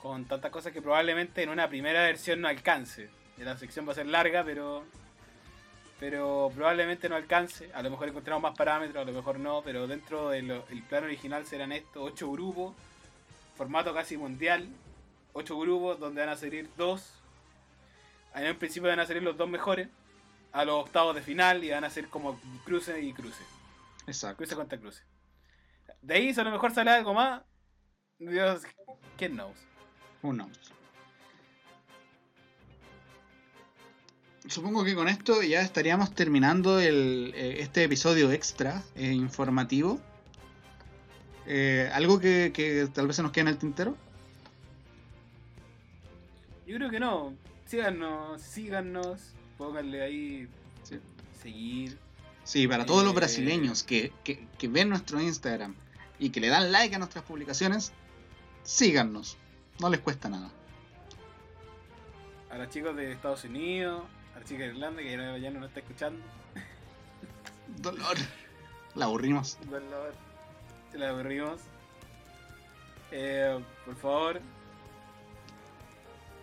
con 0.03 0.25
tantas 0.25 0.51
cosas 0.51 0.73
que 0.73 0.83
probablemente 0.83 1.43
en 1.43 1.49
una 1.49 1.69
primera 1.69 2.03
versión 2.03 2.41
no 2.41 2.49
alcance. 2.49 3.09
La 3.39 3.57
sección 3.57 3.87
va 3.87 3.93
a 3.93 3.97
ser 3.97 4.07
larga, 4.07 4.45
pero 4.45 4.85
pero 5.99 6.51
probablemente 6.55 7.09
no 7.09 7.17
alcance. 7.17 7.71
A 7.73 7.83
lo 7.83 7.91
mejor 7.91 8.09
encontramos 8.09 8.43
más 8.43 8.57
parámetros, 8.57 9.03
a 9.03 9.11
lo 9.11 9.13
mejor 9.13 9.39
no, 9.39 9.63
pero 9.63 9.87
dentro 9.87 10.31
del 10.31 10.51
el 10.51 10.83
plan 10.83 11.05
original 11.05 11.47
serán 11.47 11.73
estos 11.73 12.03
ocho 12.03 12.31
grupos, 12.31 12.75
formato 13.57 13.95
casi 13.95 14.17
mundial, 14.17 14.69
ocho 15.33 15.59
grupos 15.59 15.99
donde 15.99 16.21
van 16.21 16.31
a 16.31 16.37
salir 16.37 16.69
dos. 16.77 17.13
En 18.35 18.51
un 18.51 18.59
principio 18.59 18.91
van 18.91 19.01
a 19.01 19.07
salir 19.07 19.23
los 19.23 19.37
dos 19.37 19.49
mejores 19.49 19.89
a 20.53 20.65
los 20.65 20.85
octavos 20.85 21.15
de 21.15 21.23
final 21.23 21.65
y 21.65 21.71
van 21.71 21.85
a 21.85 21.91
ser 21.91 22.09
como 22.09 22.39
cruce 22.65 23.01
y 23.01 23.13
cruce. 23.13 23.43
exacto 24.07 24.39
Cruce 24.39 24.55
contra 24.55 24.79
cruce. 24.79 25.03
De 26.03 26.15
ahí, 26.15 26.35
a 26.37 26.45
lo 26.45 26.51
mejor 26.51 26.73
sale 26.73 26.91
algo 26.91 27.15
más, 27.15 27.43
Dios, 28.19 28.63
¿quién 29.17 29.35
knows? 29.35 29.57
Who 30.23 30.33
knows? 30.33 30.76
Supongo 34.49 34.85
que 34.85 34.95
con 34.95 35.09
esto 35.09 35.43
ya 35.43 35.61
estaríamos 35.63 36.15
terminando 36.15 36.79
el, 36.79 37.33
eh, 37.35 37.57
este 37.61 37.83
episodio 37.85 38.31
extra 38.31 38.83
eh, 38.95 39.13
informativo. 39.13 40.01
Eh, 41.47 41.91
¿Algo 41.93 42.21
que, 42.21 42.53
que 42.55 42.87
tal 42.93 43.07
vez 43.09 43.17
se 43.17 43.23
nos 43.23 43.33
quede 43.33 43.43
en 43.43 43.49
el 43.49 43.59
tintero? 43.59 43.97
Yo 46.67 46.77
creo 46.77 46.91
que 46.91 47.01
no. 47.01 47.35
Síganos, 47.67 48.41
síganos, 48.43 49.21
pónganle 49.59 50.03
ahí 50.03 50.49
Sí. 50.85 51.01
seguir. 51.43 51.99
Sí, 52.45 52.69
para 52.69 52.87
todos 52.87 53.03
los 53.03 53.13
Eh. 53.13 53.17
brasileños 53.17 53.83
que, 53.83 54.13
que- 54.23 54.47
que 54.59 54.69
ven 54.69 54.89
nuestro 54.89 55.21
Instagram 55.21 55.75
y 56.21 56.31
que 56.31 56.41
le 56.41 56.49
dan 56.49 56.71
like 56.71 56.95
a 56.95 56.99
nuestras 56.99 57.25
publicaciones, 57.25 57.93
síganos. 58.63 59.37
No 59.81 59.91
les 59.91 59.99
cuesta 60.01 60.29
nada. 60.29 60.51
A 62.51 62.59
los 62.59 62.71
chicos 62.71 62.95
de 62.95 63.11
Estados 63.13 63.43
Unidos, 63.45 64.03
a 64.37 64.41
las 64.41 64.49
chicas 64.49 64.67
de 64.67 64.75
Irlanda 64.75 65.03
que 65.03 65.41
ya 65.41 65.51
no, 65.51 65.61
nos 65.61 65.69
está 65.69 65.81
escuchando. 65.81 66.23
Dolor. 67.79 68.17
La 68.95 69.07
aburrimos. 69.07 69.59
Dolor. 69.69 70.15
La 70.93 71.11
aburrimos. 71.11 71.61
Eh, 73.11 73.59
por 73.85 73.97
favor. 73.97 74.41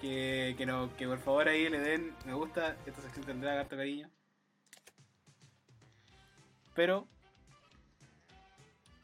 Que, 0.02 0.56
que, 0.58 0.66
no, 0.66 0.96
que 0.98 1.08
por 1.08 1.20
favor 1.20 1.48
ahí 1.48 1.70
le 1.70 1.80
den 1.80 2.16
me 2.26 2.34
gusta. 2.34 2.76
Esta 2.86 3.02
sección 3.02 3.26
tendrá 3.26 3.60
harto 3.60 3.78
cariño. 3.78 4.10
Pero. 6.76 7.08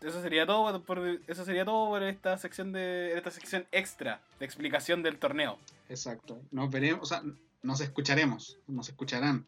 Eso 0.01 0.21
sería 0.21 0.45
todo 0.45 0.81
por, 0.83 1.19
eso 1.27 1.43
sería 1.43 1.65
todo 1.65 1.89
por 1.89 2.03
esta 2.03 2.37
sección 2.37 2.71
de 2.71 3.17
esta 3.17 3.31
sección 3.31 3.67
extra 3.73 4.21
de 4.39 4.45
explicación 4.45 5.03
del 5.03 5.19
torneo. 5.19 5.59
Exacto. 5.89 6.41
Nos 6.51 6.71
veremos, 6.71 7.01
o 7.01 7.05
sea, 7.05 7.21
nos 7.61 7.81
escucharemos, 7.81 8.57
nos 8.67 8.89
escucharán. 8.89 9.45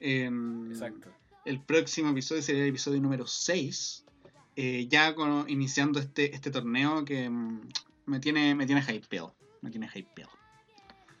En 0.00 0.68
Exacto. 0.72 1.10
El 1.44 1.60
próximo 1.60 2.10
episodio 2.10 2.42
sería 2.42 2.62
el 2.62 2.68
episodio 2.70 3.00
número 3.00 3.26
6. 3.26 4.04
eh, 4.58 4.86
ya 4.88 5.14
con- 5.14 5.48
iniciando 5.50 6.00
este, 6.00 6.34
este 6.34 6.50
torneo 6.50 7.04
que 7.04 7.28
mm, 7.28 7.68
me 8.06 8.20
tiene, 8.20 8.54
me 8.54 8.64
tiene 8.66 8.80
hypeado. 8.82 9.34
Me 9.60 9.70
tiene 9.70 9.86
hypeado. 9.94 10.30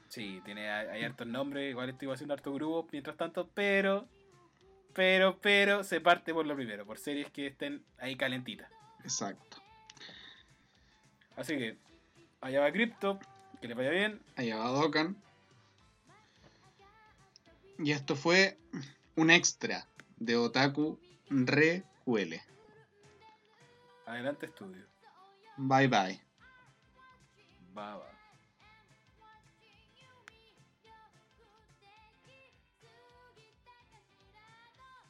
Sí, 0.08 0.40
tiene 0.44 0.70
hay, 0.70 0.86
hay 0.88 1.04
hartos 1.04 1.26
nombres, 1.26 1.70
igual 1.70 1.90
estoy 1.90 2.10
haciendo 2.10 2.32
harto 2.34 2.52
grupo 2.54 2.88
mientras 2.92 3.16
tanto, 3.16 3.48
pero 3.52 4.08
pero 4.94 5.38
pero 5.40 5.84
se 5.84 6.00
parte 6.00 6.32
por 6.32 6.46
lo 6.46 6.56
primero, 6.56 6.86
por 6.86 6.96
series 6.98 7.30
que 7.30 7.46
estén 7.48 7.84
ahí 7.98 8.16
calentitas. 8.16 8.70
Exacto. 9.02 9.58
Así 11.36 11.58
que 11.58 11.76
allá 12.40 12.60
va 12.60 12.72
Crypto, 12.72 13.18
que 13.60 13.68
le 13.68 13.74
vaya 13.74 13.90
bien. 13.90 14.20
Allá 14.36 14.56
va 14.56 14.68
Dokkan. 14.70 15.16
Y 17.78 17.92
esto 17.92 18.16
fue 18.16 18.58
un 19.16 19.30
extra 19.30 19.86
de 20.16 20.36
Otaku 20.36 20.98
Recuele. 21.28 22.42
Adelante 24.06 24.46
estudio. 24.46 24.86
Bye 25.56 25.88
bye. 25.88 26.20
Va, 27.76 27.96
va. 27.96 28.15